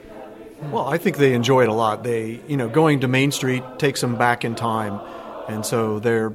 [0.73, 2.03] Well, I think they enjoy it a lot.
[2.03, 5.01] They, you know, going to Main Street takes them back in time,
[5.49, 6.33] and so they're,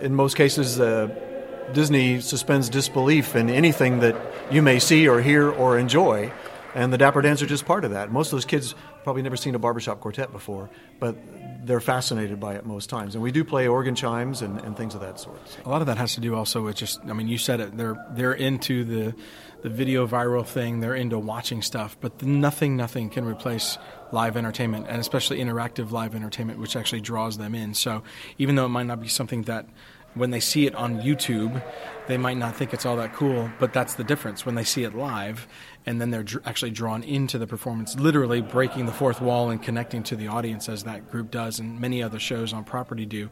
[0.00, 1.08] in most cases, uh,
[1.72, 4.16] Disney suspends disbelief in anything that
[4.50, 6.32] you may see or hear or enjoy,
[6.74, 8.10] and the Dapper Dans are just part of that.
[8.10, 11.16] Most of those kids probably never seen a barbershop quartet before, but
[11.64, 13.14] they're fascinated by it most times.
[13.14, 15.40] And we do play organ chimes and, and things of that sort.
[15.64, 17.76] A lot of that has to do also with just I mean you said it
[17.76, 19.14] they're they're into the
[19.62, 23.76] the video viral thing they're into watching stuff but nothing nothing can replace
[24.10, 28.02] live entertainment and especially interactive live entertainment which actually draws them in so
[28.38, 29.66] even though it might not be something that
[30.14, 31.62] when they see it on YouTube
[32.06, 34.84] they might not think it's all that cool but that's the difference when they see
[34.84, 35.46] it live
[35.86, 39.62] and then they're dr- actually drawn into the performance literally breaking the fourth wall and
[39.62, 43.30] connecting to the audience as that group does and many other shows on property do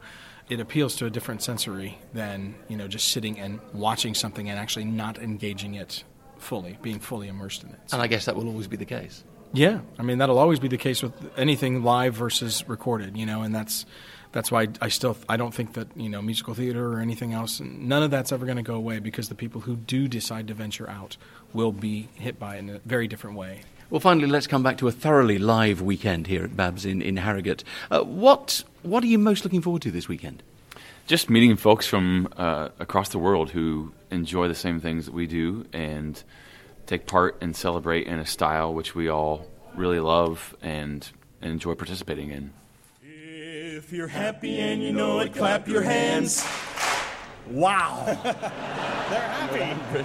[0.49, 4.59] it appeals to a different sensory than you know just sitting and watching something and
[4.59, 6.05] actually not engaging it
[6.39, 7.79] fully, being fully immersed in it.
[7.93, 9.25] And I guess that will always be the case.
[9.53, 13.43] Yeah, I mean that'll always be the case with anything live versus recorded, you know,
[13.43, 13.87] and that's
[14.33, 17.61] that's why I still I don't think that you know musical theater or anything else,
[17.61, 20.55] none of that's ever going to go away because the people who do decide to
[20.55, 21.17] venture out
[21.53, 23.63] will be hit by it in a very different way.
[23.91, 27.17] Well, finally, let's come back to a thoroughly live weekend here at Babs in, in
[27.17, 27.65] Harrogate.
[27.91, 30.43] Uh, what what are you most looking forward to this weekend?
[31.07, 35.27] Just meeting folks from uh, across the world who enjoy the same things that we
[35.27, 36.23] do and
[36.87, 41.11] take part and celebrate in a style which we all really love and,
[41.41, 42.53] and enjoy participating in.
[43.79, 46.45] If you're happy and you know it, clap your hands.
[47.49, 48.03] Wow.
[48.25, 50.05] They're happy.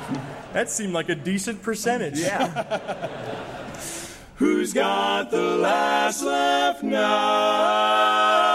[0.53, 2.19] That seemed like a decent percentage.
[2.19, 3.07] Yeah.
[4.35, 8.52] Who's got the last laugh now?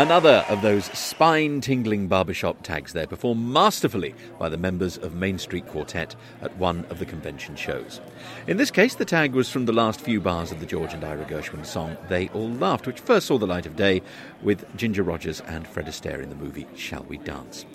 [0.00, 5.36] Another of those spine tingling barbershop tags there, performed masterfully by the members of Main
[5.36, 8.00] Street Quartet at one of the convention shows.
[8.46, 11.04] In this case, the tag was from the last few bars of the George and
[11.04, 14.00] Ira Gershwin song They All Laughed, which first saw the light of day
[14.40, 17.66] with Ginger Rogers and Fred Astaire in the movie Shall We Dance.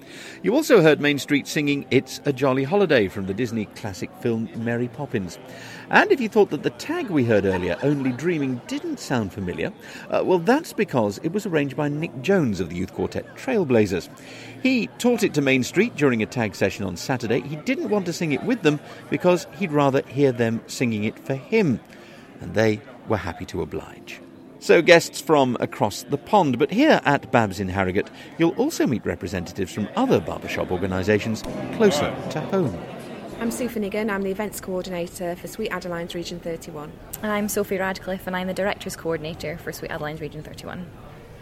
[0.41, 4.49] You also heard Main Street singing It's a Jolly Holiday from the Disney classic film
[4.55, 5.37] Mary Poppins.
[5.91, 9.71] And if you thought that the tag we heard earlier, Only Dreaming, didn't sound familiar,
[10.09, 14.09] uh, well, that's because it was arranged by Nick Jones of the youth quartet Trailblazers.
[14.61, 17.41] He taught it to Main Street during a tag session on Saturday.
[17.41, 21.19] He didn't want to sing it with them because he'd rather hear them singing it
[21.19, 21.79] for him.
[22.41, 24.19] And they were happy to oblige.
[24.59, 28.09] So, guests from across the pond, but here at Babs in Harrogate,
[28.39, 31.43] you'll also meet representatives from other barbershop organisations
[31.73, 32.75] closer to home.
[33.39, 36.91] I'm Sue Finnegan, I'm the events coordinator for Sweet Adeline's Region 31.
[37.21, 40.87] And I'm Sophie Radcliffe, and I'm the directors coordinator for Sweet Adeline's Region 31.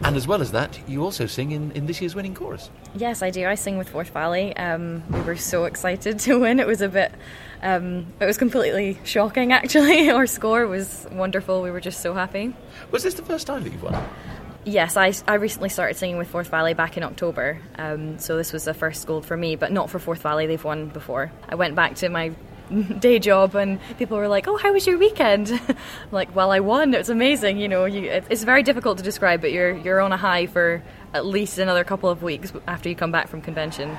[0.03, 2.69] And as well as that, you also sing in, in this year's winning chorus.
[2.93, 3.47] Yes, I do.
[3.47, 4.55] I sing with Forth Valley.
[4.57, 6.59] Um, we were so excited to win.
[6.59, 7.13] It was a bit,
[7.61, 10.09] um, it was completely shocking actually.
[10.11, 11.61] Our score was wonderful.
[11.61, 12.53] We were just so happy.
[12.91, 14.03] Was this the first time that you've won?
[14.65, 17.59] Yes, I, I recently started singing with Forth Valley back in October.
[17.77, 20.47] Um, so this was the first gold for me, but not for Forth Valley.
[20.47, 21.31] They've won before.
[21.49, 22.33] I went back to my
[22.99, 25.77] day job and people were like, "Oh, how was your weekend?" I'm
[26.11, 26.93] like, "Well, I won.
[26.93, 30.01] It was amazing." You know, you, it, it's very difficult to describe, but you're you're
[30.01, 30.81] on a high for
[31.13, 33.97] at least another couple of weeks after you come back from convention.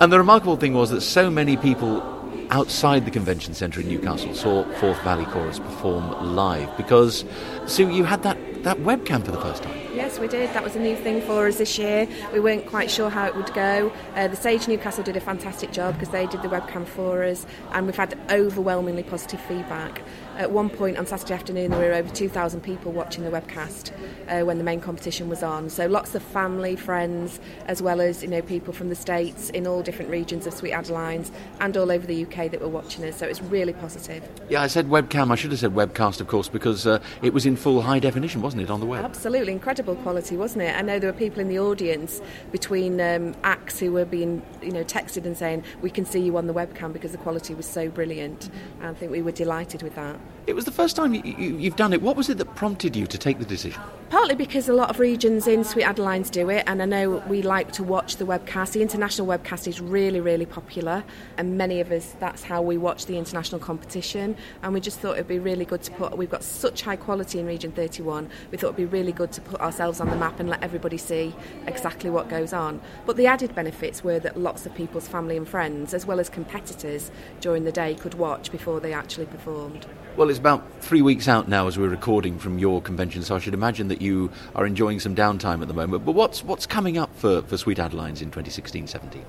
[0.00, 2.02] And the remarkable thing was that so many people
[2.50, 7.24] outside the convention centre in Newcastle saw Forth Valley Chorus perform live because,
[7.66, 9.76] Sue, you had that, that webcam for the first time.
[9.94, 10.50] Yes, we did.
[10.50, 12.08] That was a new thing for us this year.
[12.32, 13.92] We weren't quite sure how it would go.
[14.16, 17.46] Uh, the Sage Newcastle did a fantastic job because they did the webcam for us,
[17.72, 20.02] and we've had overwhelmingly positive feedback.
[20.36, 23.92] At one point on Saturday afternoon, there were over 2,000 people watching the webcast
[24.28, 25.70] uh, when the main competition was on.
[25.70, 29.66] So lots of family, friends, as well as you know people from the states in
[29.66, 31.30] all different regions of Sweet Adelines
[31.60, 33.16] and all over the UK that were watching us.
[33.16, 34.28] So it's really positive.
[34.48, 35.30] Yeah, I said webcam.
[35.30, 38.42] I should have said webcast, of course, because uh, it was in full high definition,
[38.42, 39.04] wasn't it, on the web?
[39.04, 40.76] Absolutely incredible quality, wasn't it?
[40.76, 42.20] I know there were people in the audience
[42.50, 46.36] between um, acts who were being you know texted and saying we can see you
[46.36, 48.50] on the webcam because the quality was so brilliant.
[48.80, 50.18] And I think we were delighted with that.
[50.46, 52.02] It was the first time you, you've done it.
[52.02, 53.80] What was it that prompted you to take the decision?
[54.10, 57.40] Partly because a lot of regions in Sweet Adelines do it, and I know we
[57.40, 58.72] like to watch the webcast.
[58.72, 61.02] The international webcast is really, really popular,
[61.38, 64.36] and many of us, that's how we watch the international competition.
[64.62, 67.38] And we just thought it'd be really good to put, we've got such high quality
[67.38, 70.38] in Region 31, we thought it'd be really good to put ourselves on the map
[70.40, 71.34] and let everybody see
[71.66, 72.82] exactly what goes on.
[73.06, 76.28] But the added benefits were that lots of people's family and friends, as well as
[76.28, 77.10] competitors
[77.40, 79.86] during the day, could watch before they actually performed.
[80.16, 83.40] Well, it's about three weeks out now as we're recording from your convention, so I
[83.40, 86.04] should imagine that you are enjoying some downtime at the moment.
[86.04, 89.24] But what's what's coming up for, for Sweet Adelines in 2016-17?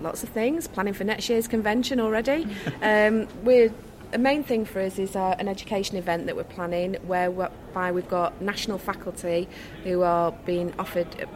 [0.00, 0.68] Lots of things.
[0.68, 2.46] Planning for next year's convention already.
[2.82, 3.72] um, we're
[4.12, 8.08] a main thing for us is our, an education event that we're planning, whereby we've
[8.08, 9.48] got national faculty
[9.82, 11.28] who are being offered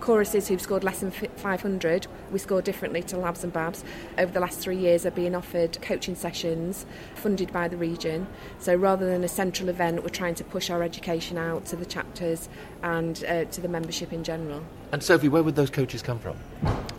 [0.00, 3.84] choruses who've scored less than 500, we score differently to Labs and Babs,
[4.18, 8.26] over the last three years are being offered coaching sessions funded by the region.
[8.58, 11.86] So rather than a central event, we're trying to push our education out to the
[11.86, 12.48] chapters
[12.82, 14.64] and uh, to the membership in general.
[14.92, 16.36] And Sophie, where would those coaches come from?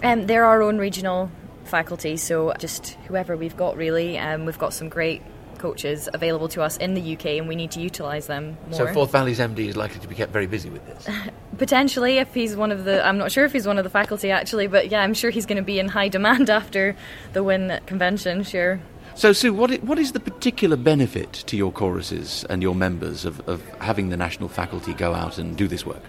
[0.04, 1.30] Um, they're our own regional
[1.64, 4.18] faculty, so just whoever we've got really.
[4.18, 5.22] Um, we've got some great
[5.62, 8.74] coaches available to us in the UK, and we need to utilise them more.
[8.74, 11.08] So Forth Valley's MD is likely to be kept very busy with this.
[11.58, 14.32] Potentially, if he's one of the, I'm not sure if he's one of the faculty
[14.32, 16.96] actually, but yeah, I'm sure he's going to be in high demand after
[17.34, 18.44] the win convention.
[18.44, 18.82] Sure.
[19.14, 23.48] So, Sue, what, what is the particular benefit to your choruses and your members of,
[23.48, 26.02] of having the national faculty go out and do this work?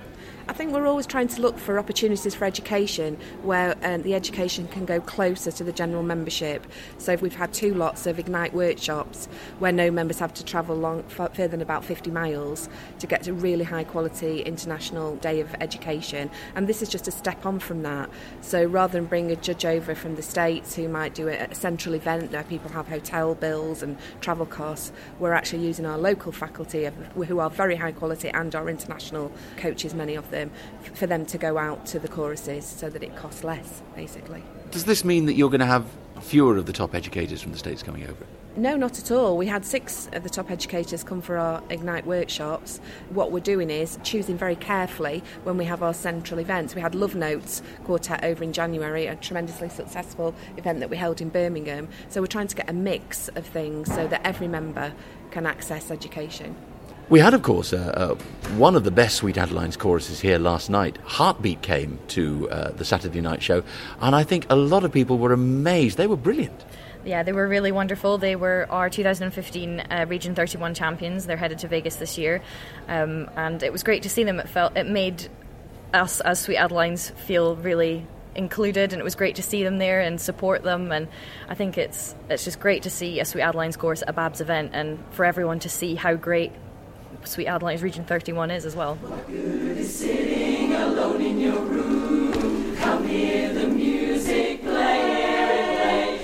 [0.53, 4.69] I think we're always trying to look for opportunities for education where um, the education
[4.69, 6.67] can go closer to the general membership.
[6.99, 9.29] So we've had two lots of Ignite workshops
[9.61, 13.33] where no members have to travel long, further than about 50 miles to get a
[13.33, 16.31] really high quality international day of education.
[16.55, 18.11] And this is just a step on from that.
[18.43, 21.95] So rather than bring a judge over from the States who might do a central
[21.95, 26.91] event where people have hotel bills and travel costs, we're actually using our local faculty
[27.15, 30.51] who are very high quality and our international coaches, many of them, Um,
[30.95, 34.43] for them to go out to the choruses so that it costs less, basically.
[34.71, 35.87] Does this mean that you're going to have
[36.21, 38.27] fewer of the top educators from the States coming over?
[38.55, 39.39] No, not at all.
[39.39, 42.81] We had six of the top educators come for our Ignite workshops.
[43.11, 46.75] What we're doing is choosing very carefully when we have our central events.
[46.75, 51.21] We had Love Notes Quartet over in January, a tremendously successful event that we held
[51.23, 51.89] in Birmingham.
[52.11, 54.93] So we're trying to get a mix of things so that every member
[55.31, 56.55] can access education.
[57.13, 60.71] We had, of course, uh, uh, one of the best Sweet Adelines choruses here last
[60.71, 60.97] night.
[61.05, 63.63] Heartbeat came to uh, the Saturday night show,
[64.01, 65.99] and I think a lot of people were amazed.
[65.99, 66.65] They were brilliant.
[67.05, 68.17] Yeah, they were really wonderful.
[68.17, 71.27] They were our 2015 uh, Region 31 champions.
[71.27, 72.41] They're headed to Vegas this year,
[72.89, 74.41] um, and it was great to see them.
[74.41, 75.29] It felt it made
[75.93, 80.01] us as Sweet Adelines feel really included, and it was great to see them there
[80.01, 80.91] and support them.
[80.91, 81.09] And
[81.47, 84.41] I think it's it's just great to see a Sweet Adelines course at a Babs
[84.41, 86.53] event, and for everyone to see how great
[87.25, 88.99] Sweet Adelines Region 31 is as well.
[92.81, 96.21] Come hear the music play.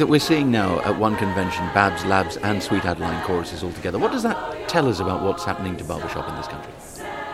[0.00, 3.98] That we're seeing now at one convention Babs, Labs, and Sweet Adeline choruses all together,
[3.98, 6.72] what does that tell us about what's happening to barbershop in this country?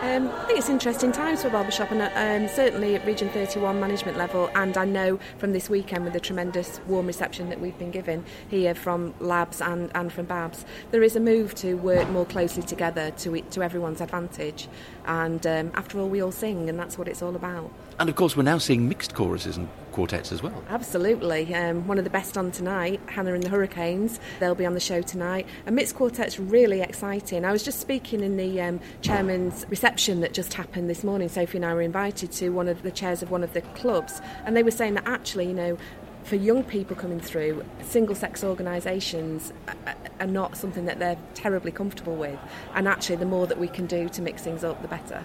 [0.01, 4.17] Um, I think it's interesting times for barbershop, and um, certainly at Region 31 management
[4.17, 4.49] level.
[4.53, 8.25] And I know from this weekend, with the tremendous warm reception that we've been given
[8.49, 12.63] here from Labs and, and from Babs, there is a move to work more closely
[12.63, 14.67] together to to everyone's advantage.
[15.05, 17.71] And um, after all, we all sing, and that's what it's all about.
[17.97, 20.63] And of course, we're now seeing mixed choruses and quartets as well.
[20.69, 21.55] Absolutely.
[21.55, 24.19] Um, one of the best on tonight, Hannah and the Hurricanes.
[24.39, 25.47] They'll be on the show tonight.
[25.65, 27.43] And mixed quartet's really exciting.
[27.43, 31.29] I was just speaking in the um, chairman's reception that just happened this morning.
[31.29, 34.21] Sophie and I were invited to one of the chairs of one of the clubs,
[34.45, 35.79] and they were saying that actually, you know,
[36.25, 41.71] for young people coming through, single sex organisations are- are not something that they're terribly
[41.71, 42.37] comfortable with.
[42.75, 45.23] And actually, the more that we can do to mix things up, the better.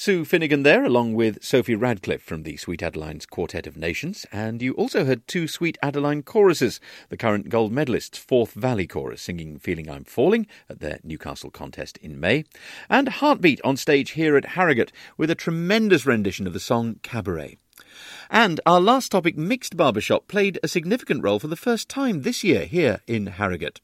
[0.00, 4.62] Sue Finnegan there, along with Sophie Radcliffe from the Sweet Adeline's Quartet of Nations, and
[4.62, 6.80] you also heard two Sweet Adeline choruses,
[7.10, 11.98] the current gold medalists Forth Valley Chorus singing Feeling I'm Falling at their Newcastle contest
[11.98, 12.44] in May,
[12.88, 17.58] and Heartbeat on stage here at Harrogate with a tremendous rendition of the song Cabaret.
[18.30, 22.44] And our last topic, Mixed Barbershop, played a significant role for the first time this
[22.44, 23.80] year here in Harrogate.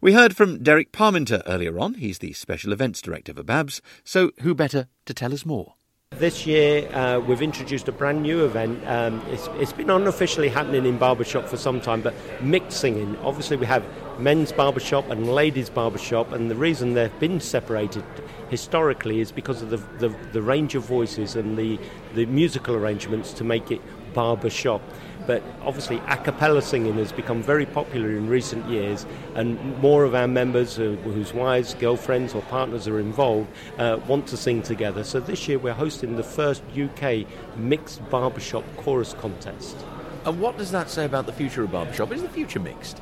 [0.00, 1.94] We heard from Derek Parminter earlier on.
[1.94, 5.74] He's the Special Events Director for Babs, so who better to tell us more?
[6.12, 8.80] This year, uh, we've introduced a brand new event.
[8.86, 13.16] Um, it's, it's been unofficially happening in barbershop for some time, but mixed singing.
[13.18, 13.84] Obviously, we have
[14.20, 18.04] men's barbershop and ladies' barbershop, and the reason they've been separated
[18.50, 21.78] historically is because of the, the, the range of voices and the,
[22.14, 23.80] the musical arrangements to make it
[24.14, 24.80] barbershop.
[25.26, 30.14] But obviously, a cappella singing has become very popular in recent years, and more of
[30.14, 35.02] our members whose wives, girlfriends, or partners are involved uh, want to sing together.
[35.02, 37.26] So this year, we're hosting the first UK
[37.56, 39.76] mixed barbershop chorus contest.
[40.24, 42.12] And what does that say about the future of barbershop?
[42.12, 43.00] Is the future mixed?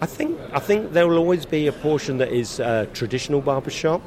[0.00, 4.00] I think I think there will always be a portion that is uh, traditional barbershop.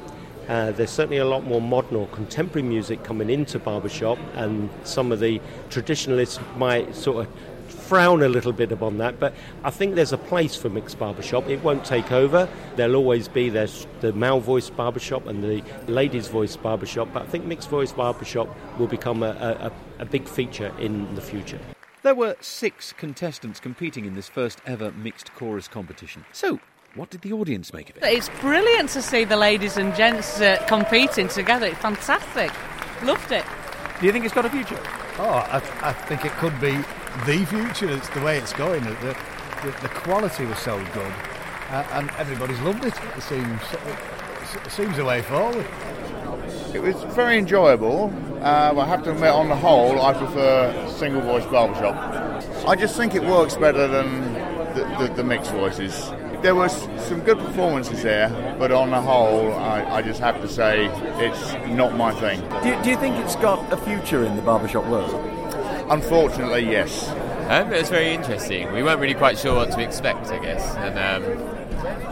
[0.48, 5.12] Uh, there's certainly a lot more modern or contemporary music coming into barbershop, and some
[5.12, 5.40] of the
[5.70, 7.32] traditionalists might sort of
[7.68, 9.20] frown a little bit upon that.
[9.20, 11.48] But I think there's a place for mixed barbershop.
[11.48, 12.48] It won't take over.
[12.76, 17.12] There'll always be there's the male voice barbershop and the ladies voice barbershop.
[17.12, 19.30] But I think mixed voice barbershop will become a,
[19.98, 21.60] a, a big feature in the future.
[22.02, 26.24] There were six contestants competing in this first ever mixed chorus competition.
[26.32, 26.60] So,
[26.94, 28.04] what did the audience make of it?
[28.04, 31.66] It's brilliant to see the ladies and gents uh, competing together.
[31.66, 32.52] It's fantastic.
[33.02, 33.44] Loved it.
[34.00, 34.78] Do you think it's got a future?
[35.18, 36.76] Oh, I, I think it could be
[37.26, 37.90] the future.
[37.90, 38.84] It's the way it's going.
[38.84, 39.16] The,
[39.62, 41.12] the, the quality was so good,
[41.70, 42.94] uh, and everybody's loved it.
[43.16, 43.60] It seems
[44.64, 45.66] it seems the way forward.
[46.74, 48.12] It was very enjoyable.
[48.40, 51.94] Uh, I have to admit, on the whole, I prefer single voice barbershop.
[52.66, 54.34] I just think it works better than
[54.74, 56.10] the, the, the mixed voices.
[56.44, 58.28] There was some good performances there,
[58.58, 60.88] but on the whole, I, I just have to say
[61.24, 62.38] it's not my thing.
[62.62, 65.14] Do you, do you think it's got a future in the barbershop world?
[65.88, 67.08] Unfortunately, yes.
[67.48, 68.70] Um, it was very interesting.
[68.74, 71.32] We weren't really quite sure what to expect, I guess, and um,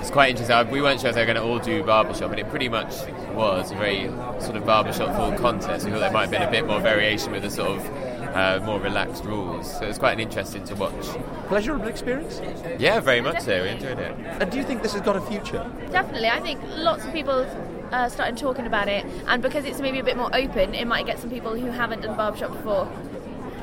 [0.00, 0.70] it's quite interesting.
[0.72, 3.02] We weren't sure if they were going to all do barbershop, and it pretty much
[3.34, 4.06] was a very
[4.40, 5.84] sort of barbershop full contest.
[5.84, 7.86] We thought there might have been a bit more variation with the sort of
[8.34, 9.70] uh, more relaxed rules.
[9.78, 11.04] So it was quite an interesting to watch.
[11.48, 12.40] Pleasurable experience?
[12.78, 13.62] Yeah, very much so.
[13.62, 14.12] We enjoyed it.
[14.40, 15.70] And do you think this has got a future?
[15.90, 17.46] Definitely, I think lots of people
[17.92, 21.06] uh, started talking about it, and because it's maybe a bit more open, it might
[21.06, 22.88] get some people who haven't done barbershop before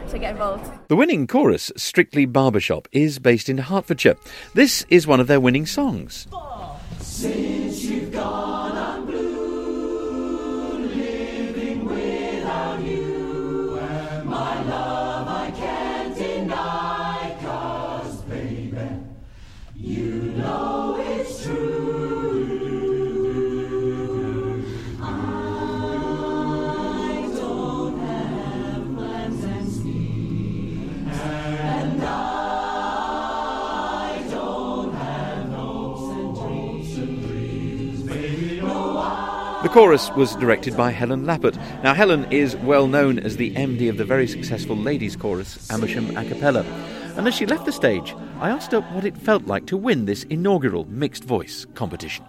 [0.09, 0.72] to get involved.
[0.88, 4.15] The winning chorus, Strictly Barbershop, is based in Hertfordshire.
[4.53, 6.28] This is one of their winning songs.
[6.99, 8.59] Since you've gone,
[39.70, 41.55] The chorus was directed by Helen Lappert.
[41.84, 46.17] Now, Helen is well known as the MD of the very successful ladies' chorus, Amersham
[46.17, 46.63] A Cappella.
[47.15, 50.05] And as she left the stage, I asked her what it felt like to win
[50.05, 52.26] this inaugural mixed voice competition.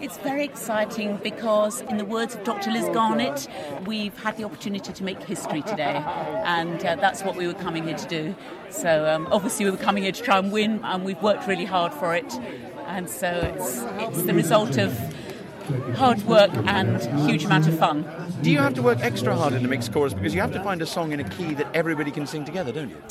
[0.00, 2.72] It's very exciting because, in the words of Dr.
[2.72, 3.46] Liz Garnett,
[3.86, 6.02] we've had the opportunity to make history today,
[6.44, 8.34] and uh, that's what we were coming here to do.
[8.70, 11.64] So, um, obviously, we were coming here to try and win, and we've worked really
[11.64, 12.34] hard for it.
[12.88, 14.92] And so, it's, it's the result of
[15.96, 18.04] hard work and huge amount of fun.
[18.42, 20.62] Do you have to work extra hard in a mixed chorus because you have to
[20.62, 23.02] find a song in a key that everybody can sing together, don't you?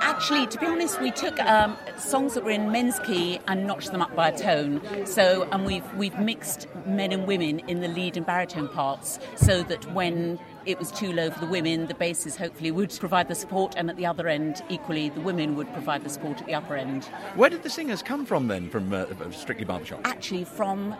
[0.00, 3.92] Actually, to be honest, we took um, songs that were in men's key and notched
[3.92, 4.80] them up by a tone.
[5.06, 9.62] So, and we've we've mixed men and women in the lead and baritone parts, so
[9.64, 13.34] that when it was too low for the women, the basses hopefully would provide the
[13.34, 16.54] support, and at the other end, equally, the women would provide the support at the
[16.54, 17.04] upper end.
[17.34, 20.00] Where did the singers come from then, from uh, Strictly Barbershop?
[20.04, 20.94] Actually, from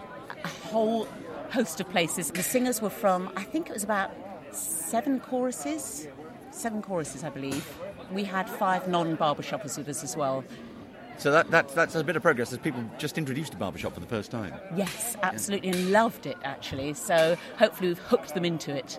[0.45, 1.07] a whole
[1.51, 2.31] host of places.
[2.31, 4.11] The singers were from, I think it was about
[4.53, 6.09] seven choruses,
[6.51, 7.79] seven choruses, I believe.
[8.13, 10.45] We had five non-barbershoppers with us as well.
[11.19, 14.01] So that, that, that's a bit of progress as people just introduced to barbershop for
[14.01, 14.53] the first time.
[14.77, 16.93] Yes, absolutely, and loved it actually.
[16.95, 18.99] So hopefully we've hooked them into it.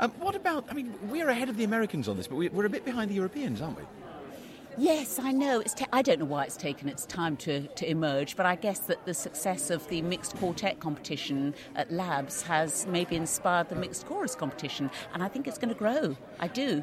[0.00, 2.66] Um, what about, I mean, we're ahead of the Americans on this, but we, we're
[2.66, 3.84] a bit behind the Europeans, aren't we?
[4.76, 5.60] Yes, I know.
[5.60, 8.56] It's ta- I don't know why it's taken its time to, to emerge, but I
[8.56, 13.76] guess that the success of the mixed quartet competition at Labs has maybe inspired the
[13.76, 16.16] mixed chorus competition, and I think it's going to grow.
[16.40, 16.82] I do.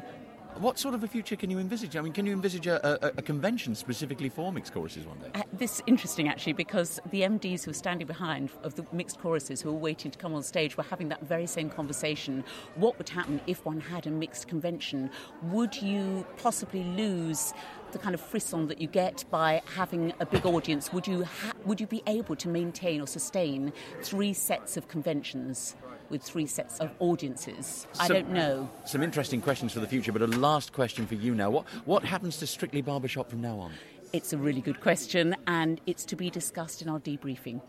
[0.56, 1.96] What sort of a future can you envisage?
[1.96, 5.30] I mean, can you envisage a, a, a convention specifically for mixed choruses one day?
[5.34, 9.18] Uh, this is interesting actually because the MDs who are standing behind of the mixed
[9.18, 12.44] choruses who are waiting to come on stage were having that very same conversation.
[12.74, 15.10] What would happen if one had a mixed convention?
[15.44, 17.54] Would you possibly lose
[17.92, 20.92] the kind of frisson that you get by having a big audience?
[20.92, 23.72] Would you ha- would you be able to maintain or sustain
[24.02, 25.76] three sets of conventions?
[26.10, 28.68] With three sets of audiences, I don't know.
[28.84, 31.48] Some interesting questions for the future, but a last question for you now.
[31.48, 33.72] What, what happens to Strictly Barbershop from now on?
[34.12, 37.62] It's a really good question, and it's to be discussed in our debriefing.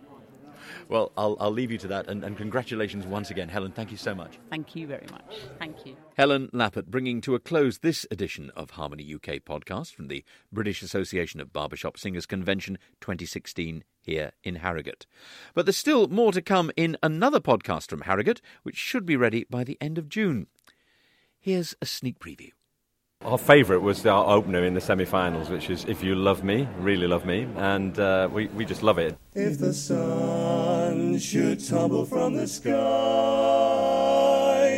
[0.89, 3.71] Well, I'll, I'll leave you to that, and, and congratulations once again, Helen.
[3.71, 4.39] Thank you so much.
[4.49, 5.37] Thank you very much.
[5.59, 5.95] Thank you.
[6.15, 10.81] Helen Lappert bringing to a close this edition of Harmony UK podcast from the British
[10.81, 15.05] Association of Barbershop Singers Convention 2016 here in Harrogate.
[15.53, 19.45] But there's still more to come in another podcast from Harrogate, which should be ready
[19.49, 20.47] by the end of June.
[21.39, 22.51] Here's a sneak preview.
[23.25, 27.07] Our favourite was our opener in the semi-finals, which is "If You Love Me," really
[27.07, 29.17] love me, and uh, we we just love it.
[29.33, 32.73] If the sun should tumble from the sky,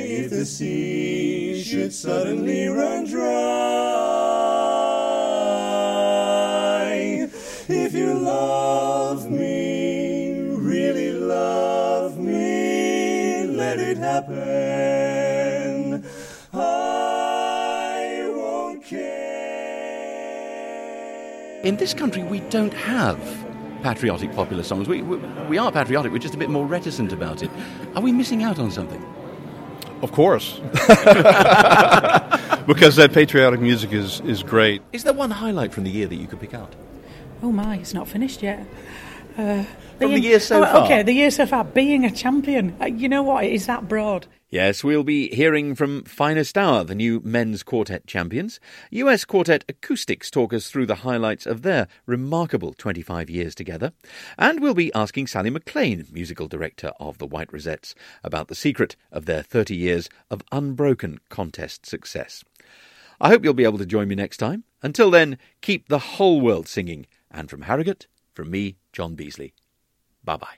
[0.08, 3.26] if the sea should suddenly run dry,
[7.68, 14.55] if you love me, really love me, let it happen.
[21.66, 23.18] In this country, we don't have
[23.82, 24.88] patriotic popular songs.
[24.88, 25.18] We, we,
[25.50, 27.50] we are patriotic, we're just a bit more reticent about it.
[27.96, 29.04] Are we missing out on something?
[30.04, 30.60] Of course.
[32.68, 34.84] because that patriotic music is, is great.
[34.94, 36.76] Is there one highlight from the year that you could pick out?
[37.42, 38.60] Oh my, it's not finished yet.
[39.36, 39.64] Uh,
[39.98, 40.86] From the year so oh, far?
[40.86, 41.64] Okay, the year so far.
[41.64, 42.76] Being a champion.
[42.80, 43.44] Uh, you know what?
[43.44, 44.28] It is that broad.
[44.50, 48.60] Yes, we'll be hearing from Finest Hour, the new men's quartet champions.
[48.92, 53.92] US Quartet Acoustix talk us through the highlights of their remarkable 25 years together.
[54.38, 58.96] And we'll be asking Sally McLean, musical director of the White Rosettes, about the secret
[59.12, 62.44] of their 30 years of unbroken contest success.
[63.20, 64.64] I hope you'll be able to join me next time.
[64.84, 67.08] Until then, keep the whole world singing.
[67.32, 69.56] And from Harrogate, from me, John Beasley.
[70.24, 70.56] Bye bye.